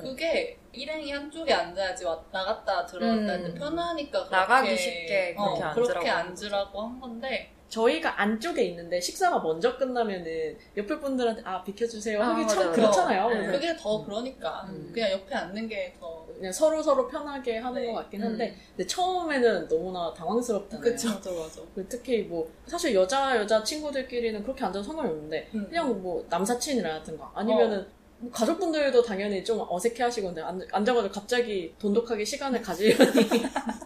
[0.00, 3.55] 그게 일행이 한쪽에 앉아야지 왔다 갔다 들어왔다 음.
[3.59, 9.00] 편하니까 그렇게, 나가기 쉽게 그렇게 어, 앉으라고 그렇게 하는 앉으라고 한 건데 저희가 안쪽에 있는데
[9.00, 12.72] 식사가 먼저 끝나면은 옆에 분들한테 아 비켜주세요 아, 하기 맞아, 참 맞아.
[12.72, 13.29] 그렇잖아요.
[13.31, 13.46] 네.
[13.52, 14.90] 그게 더 그러니까 음.
[14.94, 17.88] 그냥 옆에 앉는 게 더 그냥 서로 서로 편하게 하는 네.
[17.88, 18.26] 것 같긴 음.
[18.26, 20.81] 한데 근데 처음에는 너무나 당황스럽잖아요.
[20.83, 21.09] 그쵸.
[21.09, 21.61] 맞아 맞아.
[21.74, 25.66] 그 특히 뭐 사실 여자 여자 친구들끼리는 그렇게 앉아도 상관이 없는데 음.
[25.68, 27.87] 그냥 뭐 남사친이라든가 아니면은
[28.18, 33.12] 뭐 가족분들도 당연히 좀 어색해하시고 근데 앉- 앉아가지고 갑자기 돈독하게 시간을 가지려니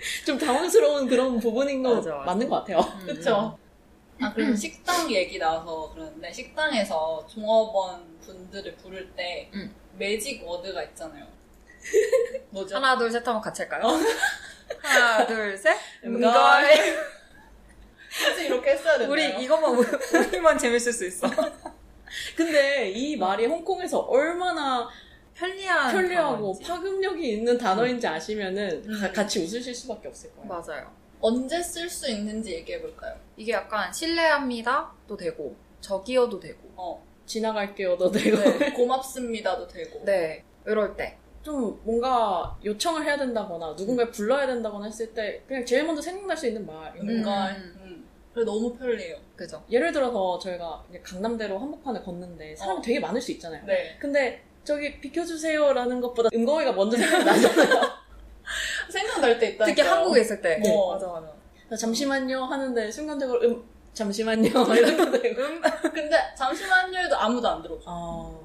[0.26, 2.24] 좀 당황스러운 그런 부분인 건 맞아, 맞아.
[2.26, 2.78] 맞는 것 같아요.
[3.00, 3.06] 음.
[3.06, 3.58] 그쵸.
[4.22, 9.74] 아, 그리고 식당 얘기 나와서 그러는데, 식당에서 종업원 분들을 부를 때, 음.
[9.96, 11.26] 매직 워드가 있잖아요.
[12.50, 12.76] 뭐죠?
[12.76, 13.82] 하나 둘 셋 하면 같이 할까요?
[14.82, 15.74] 하나 둘 셋.
[16.04, 16.30] 음걸.
[18.10, 19.10] 사실 이렇게 했어야 되나요?
[19.12, 19.84] 우리 이것만 우-
[20.18, 21.26] 우리만 재밌을 수 있어.
[22.36, 24.88] 근데 이 말이 홍콩에서 얼마나
[25.50, 26.62] 편리한 편리하고 단어인지.
[26.64, 29.00] 파급력이 있는 단어인지 아시면은 음.
[29.00, 30.46] 가- 같이 웃으실 수밖에 없을 거예요.
[30.46, 30.90] 맞아요.
[31.20, 33.14] 언제 쓸 수 있는지 얘기해 볼까요?
[33.36, 37.02] 이게 약간 신뢰합니다도 되고 저기요도 되고 어.
[37.26, 40.04] 지나갈게요도 되고 네, 고맙습니다도 되고.
[40.04, 45.84] 네 이럴 때 좀 뭔가 요청을 해야 된다거나 누군가를 불러야 된다거나 했을 때 그냥 제일
[45.86, 46.92] 먼저 생각날 수 있는 말.
[47.02, 47.78] 뭔가, 음.
[47.80, 48.08] 음.
[48.34, 49.16] 그래, 너무 편리해요.
[49.36, 49.64] 그죠?
[49.70, 52.82] 예를 들어서 저희가 강남대로 한복판에 걷는데 사람이 어.
[52.82, 53.64] 되게 많을 수 있잖아요.
[53.64, 53.96] 네.
[53.98, 58.00] 근데 저기 비켜주세요라는 것보다 음거이가 먼저 생각나잖아요.
[58.90, 59.64] 생각날 때 있다니까.
[59.64, 60.92] 특히 한국에 있을 때 어.
[60.94, 61.76] 맞아 맞아.
[61.76, 65.42] 잠시만요 하는데 순간적으로 음 잠시만요 이렇게 되고.
[65.42, 67.84] 음 근데 잠시만요 해도 아무도 안 들어줘.
[67.86, 68.40] 아,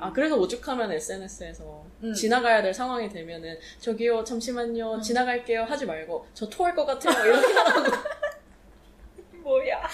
[0.00, 2.12] 아 그래서 오죽하면 SNS에서 음.
[2.12, 7.92] 지나가야 될 상황이 되면은 저기요 잠시만요 지나갈게요 하지 말고 저 토할 것 같아요 이렇게 하라고
[9.44, 9.88] 뭐야?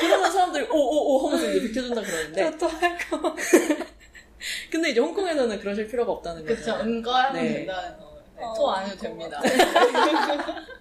[0.00, 3.36] 그러면 사람들이 오오오 하면서 이제 비켜준다 그러는데 저도 할 거.
[4.70, 6.56] 근데 이제 홍콩에서는 그러실 필요가 없다는 거죠.
[6.56, 6.76] 그쵸.
[6.80, 7.52] 응가하면 네.
[7.54, 8.16] 된다는 거.
[8.36, 9.40] 네, 어, 토안 해도 됩니다.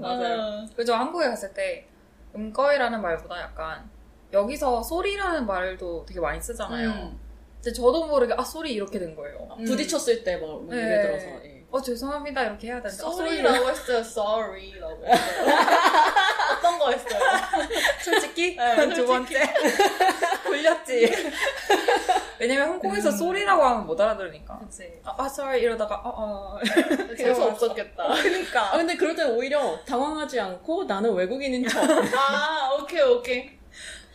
[0.00, 0.66] 맞아요.
[0.74, 0.94] 그죠?
[0.94, 1.86] 한국에 갔을 때
[2.34, 3.88] 음거이라는 말보다 약간
[4.32, 6.90] 여기서 소리라는 말도 되게 많이 쓰잖아요.
[6.90, 7.18] 음.
[7.56, 9.48] 근데 저도 모르게 아 소리 이렇게 된 거예요.
[9.50, 10.76] 아, 부딪혔을 때막 네.
[10.76, 11.59] 예를 들어서 예.
[11.72, 13.98] 어 죄송합니다 이렇게 해야 되는데 아, sorry라고 했어요.
[13.98, 15.56] sorry라고 했어요.
[16.58, 17.20] 어떤 거 했어요?
[18.04, 19.40] 솔직히 네, 두 번째
[20.46, 21.12] 굴렸지.
[22.40, 24.58] 왜냐면 홍콩에서 소리라고 하면 못 알아들으니까.
[24.58, 25.00] 그치.
[25.04, 26.58] 아, 아 sorry 이러다가 어 어.
[27.16, 28.02] 재수 없었겠다.
[28.02, 28.72] 아 그니까.
[28.72, 33.50] 근데 그럴 때는 오히려 당황하지 않고 나는 외국인인 척 아, 오케이, 오케이.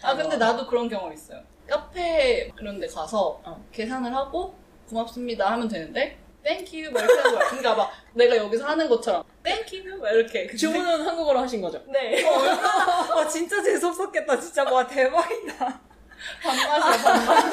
[0.01, 1.39] 아, 근데 나도 그런 경험 있어요.
[1.69, 3.65] 카페 그런 데 가서 어.
[3.71, 4.55] 계산을 하고
[4.89, 7.47] 고맙습니다 하면 되는데 thank you 막 이렇게 하는 거야.
[7.49, 10.41] 그러니까 막 내가 여기서 하는 것처럼 thank you 막 이렇게.
[10.45, 11.81] 근데- 주문은 한국어로 하신 거죠?
[11.87, 12.23] 네.
[12.23, 14.39] 와 진짜 재수없었겠다.
[14.39, 15.81] 진짜 와 대박이다.
[16.43, 17.45] 반말이야, 반말.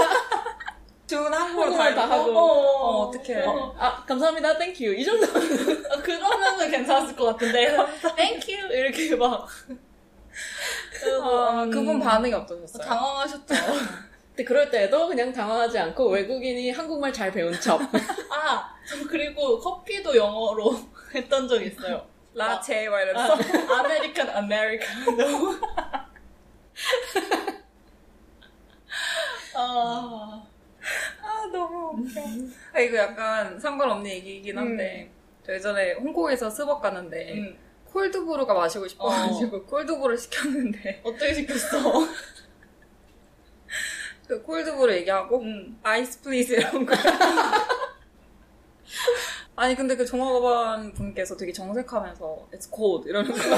[1.06, 2.38] 주문 한국어로 한국말 다 하고.
[2.38, 3.44] 어, 어떡해.
[3.44, 3.74] 어.
[3.78, 7.76] 아 감사합니다 thank you 이 정도 아, 그러면은 괜찮았을 것 같은데
[8.16, 9.46] thank you 이렇게 막
[11.22, 12.86] 아, 음, 그분 반응이 어떠셨어요?
[12.86, 13.54] 당황하셨죠.
[14.32, 17.80] 근데 그럴 때도 그냥 당황하지 않고 외국인이 한국말 잘 배운 척
[18.32, 20.74] 아, 저 그리고 커피도 영어로
[21.14, 22.06] 했던 적 있어요.
[22.34, 23.74] latte 막 아, 이러면서.
[23.74, 25.52] American Americano.
[29.54, 30.42] 아,
[31.20, 32.20] 아 너무 웃겨.
[32.72, 35.10] 아 이거 약간 상관없는 얘기이긴 한데
[35.44, 42.06] 저 예전에 홍콩에서 스벅 갔는데 음, cold brew가 마시고 싶어가지고 cold brew 시켰는데 어떻게 시켰어?
[44.32, 45.78] 그 cold brew 얘기하고 음.
[45.82, 46.94] ice please 이런 거.
[49.54, 53.38] 아니 근데 그 종업원 분께서 되게 정색하면서 It's cold 이러는 거.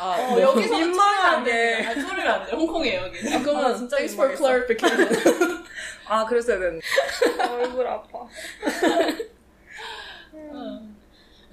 [0.00, 0.40] 아, 어, 뭐.
[0.40, 1.86] 여기서 민망하게.
[1.86, 2.52] 아, 소리를 안 돼.
[2.56, 3.32] 홍콩이에요, 여기.
[3.32, 5.64] 아, 그러면 아, 진짜 thanks for clarification
[6.08, 6.84] 아 그랬어야 되는데.
[7.48, 8.26] 얼굴 아파.
[10.52, 10.80] 아,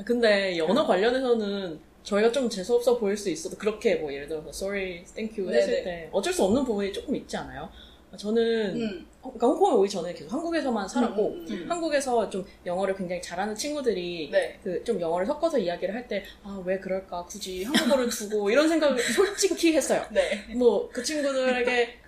[0.03, 5.41] 근데 언어 관련해서는 저희가 좀 재수없어 보일 수 있어도 그렇게 뭐 예를 들어서 sorry, thank
[5.41, 5.83] you 했을 네네.
[5.83, 7.69] 때 어쩔 수 없는 부분이 조금 있지 않아요?
[8.15, 9.07] 저는 음.
[9.23, 11.71] 어, 그러니까 홍콩에 오기 전에 계속 한국에서만 살았고 음, 음, 음.
[11.71, 14.59] 한국에서 좀 영어를 굉장히 잘하는 친구들이 네.
[14.63, 19.73] 그좀 영어를 섞어서 이야기를 할 때 아 왜 그럴까 굳이 한국어를 두고 이런 생각을 솔직히
[19.75, 20.05] 했어요.
[20.11, 20.45] 네.
[20.55, 21.99] 뭐그 친구들에게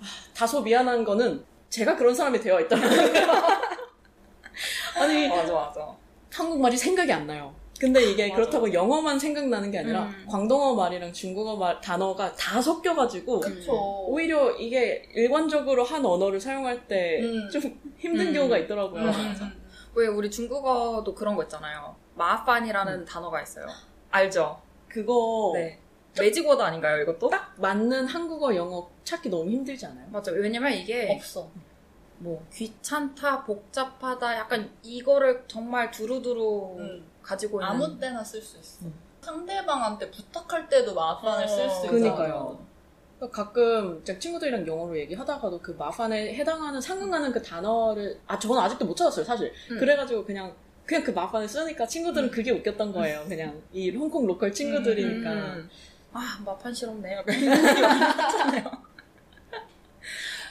[0.00, 3.12] 아, 다소 미안한 거는 제가 그런 사람이 되어 있더라고요.
[4.98, 5.96] 아니 맞아 맞아.
[6.32, 7.54] 한국말이 생각이 안 나요.
[7.82, 10.26] 근데 이게 맞아, 그렇다고 영어만 생각나는 게 아니라 음.
[10.30, 13.72] 광동어 말이랑 중국어 말 단어가 다 섞여가지고 그쵸.
[14.06, 17.50] 오히려 이게 일관적으로 한 언어를 사용할 때 음.
[17.50, 17.60] 좀
[17.98, 18.34] 힘든 음.
[18.34, 19.02] 경우가 있더라고요.
[19.02, 19.52] 음.
[19.96, 21.96] 왜 우리 중국어도 그런 거 있잖아요.
[22.14, 23.66] 마판이라는 단어가 있어요.
[24.12, 24.62] 알죠?
[24.86, 25.80] 그거 네.
[26.20, 27.30] Magic word 아닌가요, 이것도?
[27.30, 30.06] 딱 맞는 한국어 영어 찾기 너무 힘들지 않아요?
[30.12, 30.30] 맞아.
[30.30, 31.50] 왜냐면 이게 없어.
[32.18, 37.11] 뭐 귀찮다, 복잡하다, 약간 이거를 정말 두루두루 음.
[37.22, 38.86] 가지고 있는 아무 때나 쓸 수 있어.
[38.86, 38.94] 음.
[39.20, 41.90] 상대방한테 부탁할 때도 麻煩을 어, 쓸수 있어.
[41.90, 42.58] 그니까요.
[43.18, 48.84] 그러니까 가끔 제가 친구들이랑 영어로 얘기하다가도 그 麻煩에 해당하는 상응하는 그 단어를 아 저는 아직도
[48.84, 49.78] 못 찾았어요 사실 음.
[49.78, 50.52] 그래가지고 그냥
[50.84, 55.70] 그냥 그 麻煩을 쓰니까 친구들은 그게 웃겼던 거예요 그냥 이 홍콩 local 친구들이니까 음.
[56.12, 57.24] 아, 마판 실없네.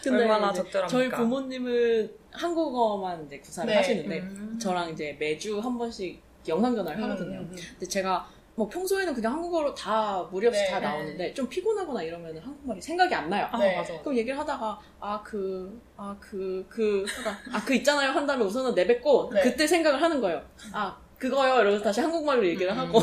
[0.04, 0.88] 근데 얼마나 적절합니까?
[0.88, 3.78] 저희 부모님은 한국어만 이제 구사를 네.
[3.78, 4.58] 하시는데 음.
[4.60, 7.56] 저랑 이제 매주 한 번씩 영상 전화를 하거든요 음, 음, 음.
[7.72, 10.86] 근데 제가 뭐 평소에는 그냥 한국어로 다 무리 없이 네, 다 네.
[10.88, 13.78] 나오는데 좀 피곤하거나 이러면 한국말이 생각이 안 나요 아, 네.
[13.78, 14.00] 맞아.
[14.02, 17.06] 그럼 얘기를 하다가 아 그 아 그 그
[17.54, 19.42] 아 그 있잖아요 한 다음에 우선은 내뱉고 네.
[19.42, 20.42] 그때 생각을 하는 거예요.
[20.74, 22.78] 아 그거요 이러면서 다시 한국말로 얘기를 음.
[22.78, 23.00] 하고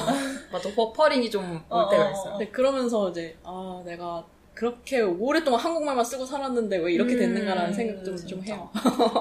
[0.53, 0.68] 맞아.
[0.74, 2.37] 버퍼링이 좀 올 어, 때가 어, 있어요.
[2.38, 4.24] 네, 그러면서 이제 아 내가
[4.55, 8.42] 그렇게 오랫동안 한국말만 쓰고 살았는데 왜 이렇게 음, 됐는가라는 생각 좀, 좀.
[8.44, 8.68] 해요.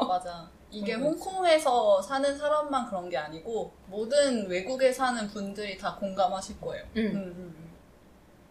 [0.07, 0.49] 맞아.
[0.71, 1.03] 이게 음.
[1.03, 6.83] 홍콩에서 사는 사람만 그런 게 아니고 모든 외국에 사는 분들이 다 공감하실 거예요.
[6.97, 7.01] 음.
[7.01, 7.69] 음, 음, 음.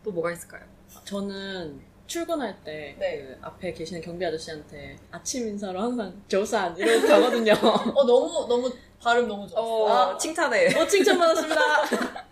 [0.02, 0.62] 또 뭐가 있을까요?
[1.04, 3.22] 저는 출근할 때 네.
[3.22, 7.52] 그 앞에 계시는 경비 아저씨한테 아침 인사로 항상 조산 이러고 가거든요.
[7.52, 10.12] 어 너무 너무 발음 너무 좋았어.
[10.12, 10.74] 어, 칭찬해.
[10.78, 11.60] 어, 칭찬 받았습니다.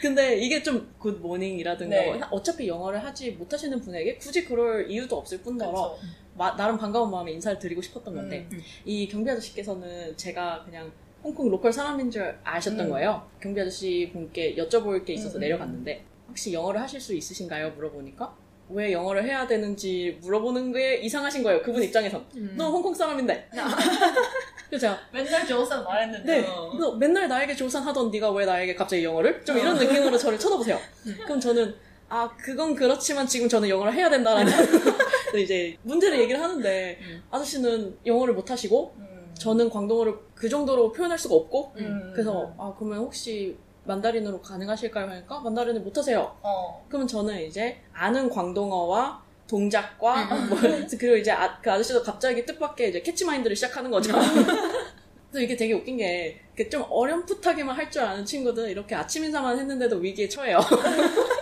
[0.00, 2.12] 근데 이게 좀 good morning이라든가 네.
[2.12, 5.98] 뭐 어차피 영어를 하지 못하시는 분에게 굳이 그럴 이유도 없을 뿐더러 그쵸.
[6.36, 8.60] 마- 나름 반가운 마음에 인사를 드리고 싶었던 건데 음.
[8.84, 10.90] 이 경비 아저씨께서는 제가 그냥
[11.22, 12.90] 홍콩 local 사람인 줄 아셨던 음.
[12.90, 13.26] 거예요.
[13.40, 15.40] 경비 아저씨 분께 여쭤볼 게 있어서 음.
[15.40, 17.70] 내려갔는데 혹시 영어를 하실 수 있으신가요?
[17.70, 18.34] 물어보니까
[18.68, 21.62] 왜 영어를 해야 되는지 물어보는 게 이상하신 거예요.
[21.62, 22.24] 그분 입장에선.
[22.36, 22.54] 음.
[22.56, 23.48] 너 홍콩 사람인데.
[24.80, 26.40] 제가 맨날 早晨 말했는데.
[26.40, 26.46] 네.
[26.46, 29.44] 너 맨날 나에게 早晨하던 네가 왜 나에게 갑자기 영어를?
[29.44, 30.78] 좀 이런 느낌으로 저를 쳐다보세요.
[31.24, 31.72] 그럼 저는
[32.08, 34.52] 아 그건 그렇지만 지금 저는 영어를 해야 된다라는
[35.38, 37.22] 이제 문제를 얘기를 하는데 음.
[37.30, 39.34] 아저씨는 영어를 못 하시고 음.
[39.38, 42.10] 저는 광동어를 그 정도로 표현할 수가 없고 음.
[42.14, 45.08] 그래서 아 그러면 혹시 Mandarin으로 가능하실까요?
[45.10, 46.36] 하니까 Mandarin을 못 하세요.
[46.42, 46.84] 어.
[46.88, 50.48] 그러면 저는 이제 아는 광동어와 동작과 음.
[50.48, 50.58] 뭐
[50.98, 54.12] 그리고 이제 아, 그 아저씨도 갑자기 뜻밖의 이제 캐치마인드를 시작하는 거죠.
[55.30, 59.96] 그래서 이게 되게 웃긴 게 좀 어렴풋하게만 할 줄 아는 친구들 이렇게 아침 인사만 했는데도
[59.96, 60.58] 위기에 처해요.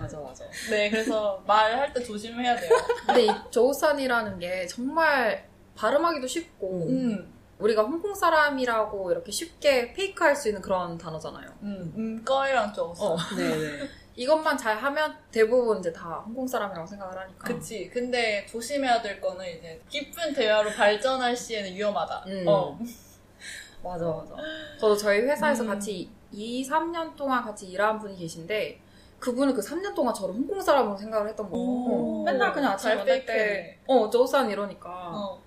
[0.00, 0.44] 맞아, 맞아.
[0.70, 2.70] 네, 그래서 말할 때 조심해야 돼요.
[3.06, 10.48] 근데 이 조우산이라는 게 정말 발음하기도 쉽고 음, 우리가 홍콩 사람이라고 이렇게 쉽게 페이크할 수
[10.48, 11.50] 있는 그런 단어잖아요.
[11.62, 13.12] 음, 음, 꺼이랑 조선.
[13.12, 13.16] 어.
[13.36, 13.88] 네네.
[14.16, 17.46] 이것만 잘 하면 대부분 이제 다 홍콩 사람이라고 생각을 하니까.
[17.46, 17.88] 그치.
[17.88, 22.24] 근데 조심해야 될 거는 이제 깊은 대화로 발전할 시에는 위험하다.
[22.26, 22.44] 음.
[22.48, 22.76] 어.
[23.82, 24.34] 맞아, 맞아.
[24.80, 25.68] 저도 저희 회사에서 음.
[25.68, 28.80] 같이 2, 3년 동안 같이 일한 분이 계신데
[29.18, 31.64] 그분은 그 3년 동안 저를 홍콩 사람으로 생각을 했던 거예요.
[31.64, 32.20] 오.
[32.20, 33.78] 어, 맨날 그냥 아침에 잘 만날 때.
[33.86, 34.88] 어, 조우산 이러니까.
[35.12, 35.40] 어.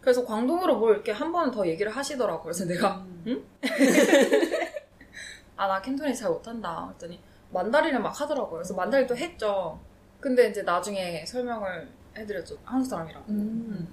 [0.00, 2.42] 그래서 광동으로 뭘 이렇게 한 번 더 얘기를 하시더라고요.
[2.42, 3.44] 그래서 내가, 음.
[5.56, 6.88] 아, 나 캔토니 잘 못한다.
[6.92, 7.18] 했더니,
[7.50, 8.58] 만다린을 막 하더라고요.
[8.58, 9.80] 그래서 만다린도 했죠.
[10.20, 12.56] 근데 이제 나중에 설명을 해드렸죠.
[12.64, 13.24] 한국 사람이라고.
[13.30, 13.88] 음.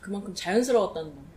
[0.00, 1.32] 그만큼 자연스러웠다는 거예요.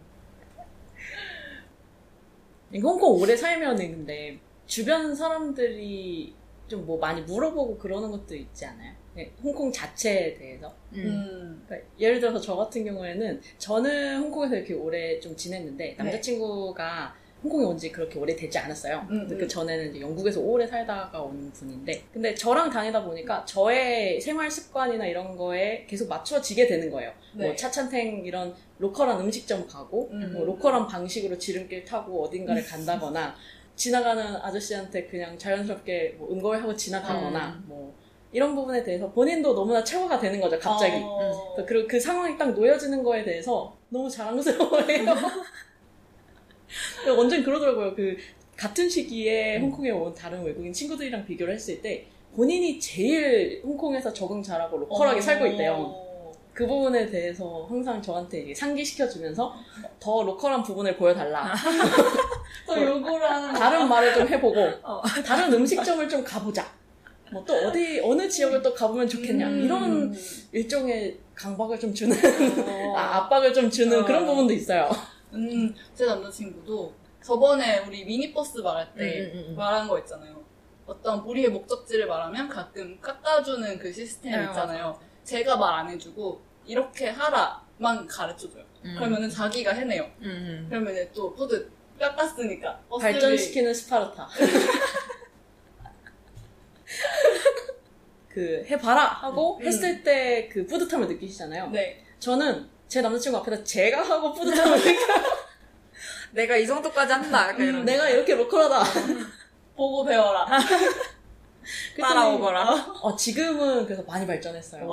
[2.83, 6.33] 홍콩 오래 살면 근데 주변 사람들이
[6.67, 8.91] 좀 뭐 많이 물어보고 그러는 것도 있지 않아요?
[9.15, 10.73] 네, 홍콩 자체에 대해서.
[10.93, 11.63] 음.
[11.65, 17.77] 그러니까 예를 들어서 저 같은 경우에는 저는 홍콩에서 이렇게 오래 좀 지냈는데 남자친구가 홍콩에 온
[17.77, 19.05] 지 그렇게 오래 되지 않았어요.
[19.11, 19.47] 음, 그 음.
[19.47, 25.35] 전에는 이제 영국에서 오래 살다가 온 분인데 근데 저랑 다니다 보니까 저의 생활 습관이나 이런
[25.37, 27.11] 거에 계속 맞춰지게 되는 거예요.
[27.35, 27.45] 네.
[27.47, 30.33] 뭐 차찬탱 이런 로컬한 음식점 가고 음.
[30.33, 33.35] 뭐 로컬한 방식으로 지름길 타고 어딘가를 간다거나
[33.75, 37.93] 지나가는 아저씨한테 그냥 자연스럽게 뭐 음거리하고 지나가거나 뭐
[38.31, 40.97] 이런 부분에 대해서 본인도 너무나 체화가 되는 거죠 갑자기.
[40.97, 41.53] 어.
[41.55, 45.05] 그래서 그리고 그 상황이 딱 놓여지는 거에 대해서 너무 자랑스러워해요.
[47.17, 47.95] 완전 그러더라고요.
[47.95, 48.17] 그
[48.57, 54.77] 같은 시기에 홍콩에 온 다른 외국인 친구들이랑 비교를 했을 때 본인이 제일 홍콩에서 적응 잘하고
[54.79, 55.21] 로컬하게 어.
[55.21, 56.05] 살고 있대요.
[56.53, 59.53] 그 부분에 대해서 항상 저한테 상기시켜주면서
[59.99, 61.53] 더 로컬한 부분을 보여달라.
[62.65, 63.59] 또 요구를 하는 거.
[63.59, 65.01] 다른 말을 좀 해보고 어.
[65.25, 66.65] 다른 음식점을 좀 가보자.
[67.31, 69.61] 뭐 또 어디 어느 지역을 또 가보면 좋겠냐 음.
[69.63, 70.15] 이런
[70.51, 72.15] 일종의 강박을 좀 주는
[72.67, 72.95] 어.
[72.95, 74.05] 아, 압박을 좀 주는 어.
[74.05, 74.89] 그런 부분도 있어요.
[75.33, 79.55] 음, 제 남자친구도 저번에 우리 미니버스 말할 때 음, 음, 음.
[79.55, 80.43] 말한 거 있잖아요.
[80.85, 84.97] 어떤 우리의 목적지를 말하면 가끔 깎아주는 그 시스템 네, 있잖아요.
[85.23, 88.63] 제가 말 안 해주고 이렇게 하라만 가르쳐줘요.
[88.85, 88.95] 음.
[88.95, 90.03] 그러면은 자기가 해내요.
[90.21, 90.65] 음, 음.
[90.69, 94.27] 그러면은 또 포드 깎았으니까 버스비 발전시키는 스파르타.
[98.29, 99.65] 그 해봐라 하고 음.
[99.65, 101.69] 했을 때 그 뿌듯함을 느끼시잖아요.
[101.69, 102.03] 네.
[102.19, 105.23] 저는 제 남자친구 앞에서 제가 하고 뿌듯함을 느껴요.
[106.31, 107.51] 내가 이 정도까지 한다.
[107.51, 107.85] 이런.
[107.85, 108.83] 내가 이렇게 로컬하다.
[109.75, 110.45] 보고 배워라.
[111.99, 112.93] 따라오거라.
[113.01, 114.87] 어, 지금은 그래서 많이 발전했어요.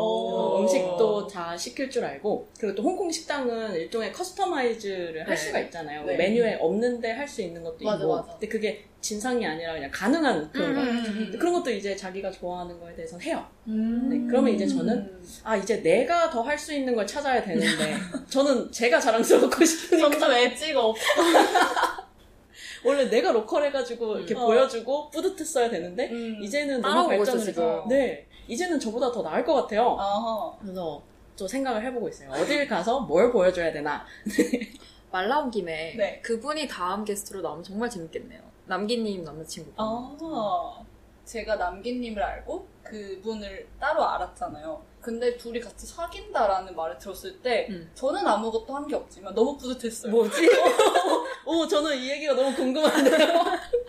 [0.61, 5.37] 음식도 다 시킬 줄 알고 그리고 또 홍콩 식당은 일종의 커스터마이즈를 할 네.
[5.37, 6.05] 수가 있잖아요.
[6.05, 6.17] 네.
[6.17, 8.33] 메뉴에 없는데 할 수 있는 것도 맞아, 있고 맞아.
[8.33, 10.81] 근데 그게 진상이 아니라 그냥 가능한 그런 거.
[10.83, 13.45] 음, 그런 것도 이제 자기가 좋아하는 거에 대해서 해요.
[13.67, 14.09] 음.
[14.09, 17.97] 네, 그러면 이제 저는 아 이제 내가 더 할 수 있는 걸 찾아야 되는데
[18.31, 21.03] 저는 제가 자랑스럽고 싶으니까 점점 엣지가 없어.
[22.85, 24.47] 원래 내가 로컬 해가지고 이렇게 어.
[24.47, 26.39] 보여주고 뿌듯했어야 되는데 음.
[26.43, 27.47] 이제는 너무 발전을.
[27.47, 29.97] 해서 네 이제는 저보다 더 나을 것 같아요.
[29.99, 30.53] 아하.
[30.61, 31.03] 그래서
[31.37, 32.31] 또 생각을 해보고 있어요.
[32.31, 34.05] 어딜 가서 뭘 보여줘야 되나.
[35.11, 36.21] 말 나온 김에 네.
[36.23, 38.41] 그분이 다음 게스트로 나오면 정말 재밌겠네요.
[38.67, 39.73] 남기님 남자친구.
[39.77, 40.83] 아.
[41.33, 44.85] 제가 남기님을 알고 그분을 따로 알았잖아요.
[45.01, 47.91] 근데 둘이 같이 사귄다라는 말을 들었을 때 음.
[47.95, 50.13] 저는 아무것도 한 게 없지만 너무 뿌듯했어요.
[50.13, 50.47] 뭐지?
[51.47, 53.45] 오, 저는 이 얘기가 너무 궁금한데요.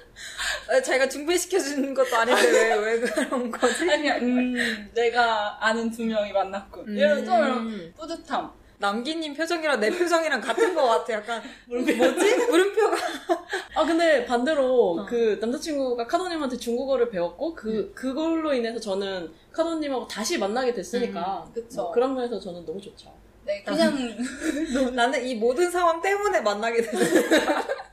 [0.85, 3.89] 제가 준비시켜준 것도 아닌데 왜, 왜 그런 거지?
[3.91, 6.87] 아니 그냥 음, 내가 아는 두 명이 만났군.
[6.87, 6.97] 음.
[6.97, 8.51] 이런 좀 뿌듯함.
[8.83, 11.13] 남기님 표정이랑 내 표정이랑 같은 것 같아.
[11.13, 11.95] 약간 물음표.
[11.95, 12.35] 뭐지?
[12.47, 12.97] 물음표가.
[13.75, 15.05] 아, 근데 반대로 어.
[15.05, 21.45] 그 남자친구가 카도님한테 중국어를 배웠고 그, 그걸로 인해서 저는 카도님하고 다시 만나게 됐으니까.
[21.47, 21.83] 음, 그쵸.
[21.83, 23.13] 뭐 그런 면에서 저는 너무 좋죠.
[23.45, 23.95] 네, 그냥
[24.93, 26.97] 나는 이 모든 상황 때문에 만나게 됐어.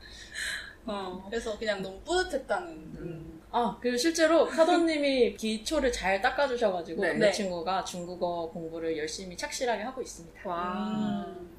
[0.85, 2.69] 어, 그래서 그냥 너무 뿌듯했다는.
[2.69, 3.41] 음.
[3.51, 7.09] 아, 그리고 실제로 카도님이 기초를 잘 닦아주셔가지고 네.
[7.09, 10.49] 남자친구가 중국어 공부를 열심히 착실하게 하고 있습니다.
[10.49, 11.25] 와.
[11.27, 11.49] 음.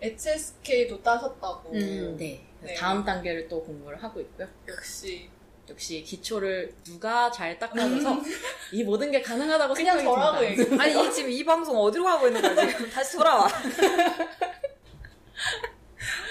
[0.00, 1.72] HSK도 따셨다고.
[1.72, 2.40] 네.
[2.62, 2.74] 네.
[2.74, 4.46] 다음 단계를 또 공부를 하고 있고요.
[4.68, 5.28] 역시
[5.68, 8.20] 역시 기초를 누가 잘 닦아줘서
[8.72, 10.84] 이 모든 게 가능하다고 그냥 생각이 저라고 듭니다.
[10.84, 10.98] 얘기.
[10.98, 12.90] 아니, 이 지금 이 방송 어디로 가고 있는 거야, 지금?
[12.90, 13.48] 다시 돌아와.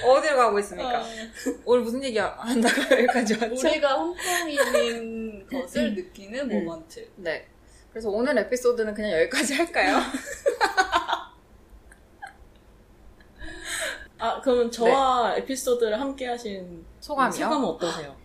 [0.03, 1.03] 어디로 가고 있습니까?
[1.65, 3.67] 오늘 무슨 얘기 한다고 여기까지 왔죠?
[3.67, 6.65] 우리가 홍콩인인 것을 느끼는 음.
[6.65, 7.09] 모먼트.
[7.17, 7.47] 네.
[7.91, 9.97] 그래서 오늘 에피소드는 그냥 여기까지 할까요?
[14.19, 17.31] 아, 그럼 저와 에피소드를 함께 하신 소감이요?
[17.45, 18.15] 소감은 어떠세요?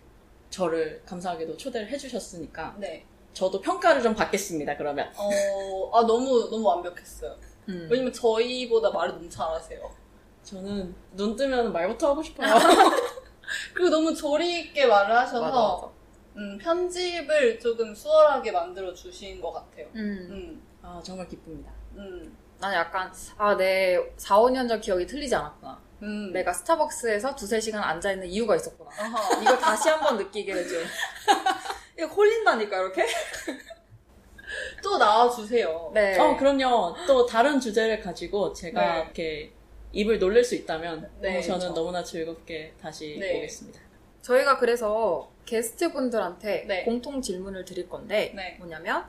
[0.51, 3.07] 저를 감사하게도 초대를 해주셨으니까 네.
[3.33, 4.77] 저도 평가를 좀 받겠습니다.
[4.77, 7.37] 그러면 어, 아, 너무, 너무 완벽했어요.
[7.69, 7.89] 음.
[7.91, 10.04] 왜냐면 저희보다 말을 너무 잘하세요.
[10.45, 12.49] 저는 눈 뜨면 말부터 하고 싶어요.
[13.73, 15.89] 그리고 너무 조리 있게 말을 하셔서, 맞아, 맞아.
[16.37, 19.87] 음, 편집을 조금 수월하게 만들어 주신 것 같아요.
[19.95, 20.29] 음.
[20.31, 21.73] 음, 아 정말 기쁩니다.
[21.97, 25.81] 음, 난 약간, 아, 내 4, 5년 전 기억이 틀리지 않았구나.
[26.03, 26.33] 음.
[26.33, 28.91] 내가 스타벅스에서 두세 시간 앉아있는 이유가 있었구나.
[28.99, 29.41] 아하.
[29.41, 30.75] 이거 다시 한번 느끼게 해줘.
[31.99, 33.07] 이거 홀린다니까, 이렇게?
[34.83, 35.91] 또 나와주세요.
[35.95, 36.19] 네.
[36.19, 36.95] 어 그럼요.
[37.07, 39.01] 또 다른 주제를 가지고 제가 네.
[39.03, 39.53] 이렇게
[39.95, 41.75] 입을 놀릴 수 있다면 네, 너무 저는 그렇죠.
[41.75, 43.39] 너무나 즐겁게 다시 네.
[43.39, 43.81] 오겠습니다.
[44.23, 46.85] 저희가 그래서 게스트분들한테 네.
[46.85, 48.57] 공통 질문을 드릴 건데, 네.
[48.59, 49.05] 뭐냐면,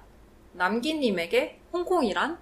[0.53, 2.37] 남기님에게 홍콩이란?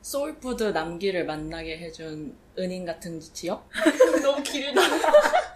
[0.00, 3.68] soul food 남기를 만나게 해준 은인 같은 지역?
[4.22, 4.80] 너무 길다.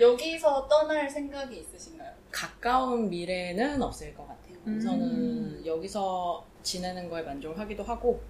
[0.00, 2.12] 여기서 떠날 생각이 있으신가요?
[2.30, 4.56] 가까운 미래는 없을 것 같아요.
[4.66, 4.80] 음.
[4.80, 8.20] 저는 여기서 지내는 거에 만족하기도 하고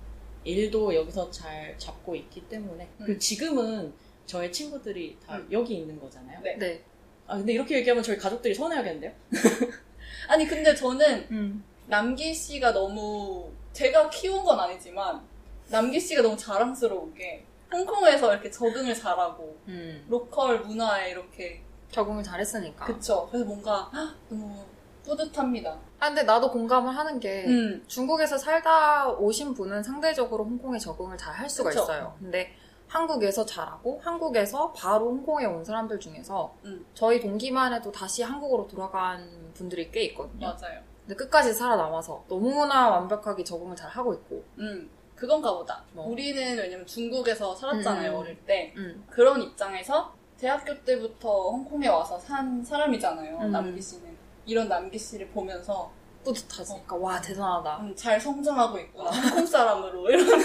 [0.49, 3.19] 일도 여기서 잘 잡고 있기 때문에 음.
[3.19, 3.93] 지금은
[4.27, 5.49] 저의 친구들이 다 음.
[5.53, 6.41] 여기 있는 거잖아요.
[6.43, 6.57] 네.
[6.57, 6.83] 네.
[7.27, 9.13] 아 근데 이렇게 얘기하면 저희 가족들이 서운해하겠는데요?
[10.29, 11.65] 아니, 근데 저는 음.
[11.87, 15.21] 남기 씨가 너무, 제가 키운 건 아니지만,
[15.69, 20.05] 남기 씨가 너무 자랑스러운 게, 홍콩에서 이렇게 적응을 잘하고, 음.
[20.09, 22.85] 로컬 문화에 이렇게, 적응을 잘했으니까.
[22.87, 23.27] 그쵸.
[23.31, 24.65] 그래서 뭔가, 헉, 너무
[25.09, 25.79] 뿌듯합니다.
[26.01, 27.83] 아, 근데 나도 공감을 하는 게, 음.
[27.87, 31.83] 중국에서 살다 오신 분은 상대적으로 홍콩에 적응을 잘 할 수가 그쵸.
[31.83, 32.15] 있어요.
[32.19, 32.53] 근데
[32.89, 36.85] 한국에서 잘하고 한국에서 바로 홍콩에 온 사람들 중에서 음.
[36.95, 40.47] 저희 동기만 해도 다시 한국으로 돌아간 분들이 꽤 있거든요.
[40.47, 40.81] 맞아요.
[41.07, 44.43] 근데 끝까지 살아남아서 너무나 완벽하게 적응을 잘 하고 있고.
[44.59, 44.91] 음.
[45.15, 45.83] 그건가 보다.
[45.93, 46.07] 뭐.
[46.09, 48.17] 우리는 왜냐면 중국에서 살았잖아요, 음.
[48.17, 48.73] 어릴 때.
[48.77, 49.05] 음.
[49.11, 53.51] 그런 입장에서 대학교 때부터 홍콩에 와서 산 사람이잖아요, 음.
[53.51, 54.08] 남기 씨는.
[54.49, 55.93] 이런 남기 씨를 보면서
[56.25, 56.73] 뿌듯하지.
[56.73, 57.77] 그러니까 와 대단하다.
[57.83, 60.11] 음, 잘 성장하고 있구나, 홍콩 사람으로.
[60.11, 60.27] 이런.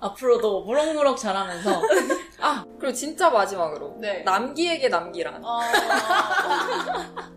[0.00, 1.82] 앞으로도 무럭무럭 자라면서
[2.38, 4.22] 아 그리고 진짜 마지막으로 네.
[4.22, 5.42] 남기에게 남기란.
[5.44, 5.58] 아,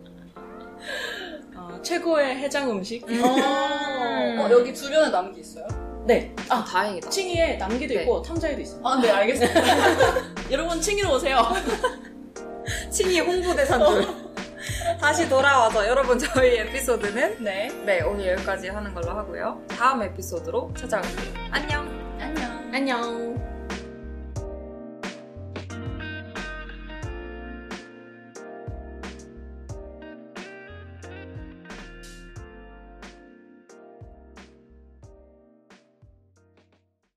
[1.56, 3.20] 어, 최고의 해장 음식 음.
[3.24, 5.66] 어, 여기 주변에 남기 있어요?
[6.06, 6.32] 네.
[6.48, 7.10] 아아 다행이다.
[7.10, 8.02] 칭이에 남기도 네.
[8.02, 8.88] 있고 탐자에도 있습니다.
[8.88, 9.60] 아, 네, 알겠습니다.
[10.52, 11.42] 여러분 칭이로 오세요.
[12.92, 14.31] 칭이 홍보대사들.
[15.00, 17.70] 다시 돌아와서 여러분 저희 에피소드는 네.
[17.84, 19.60] 네 오늘 여기까지 하는 걸로 하고요.
[19.68, 21.34] 다음 에피소드로 찾아올게요.
[21.50, 21.88] 안녕.
[22.20, 22.70] 안녕.
[22.72, 23.51] 안녕.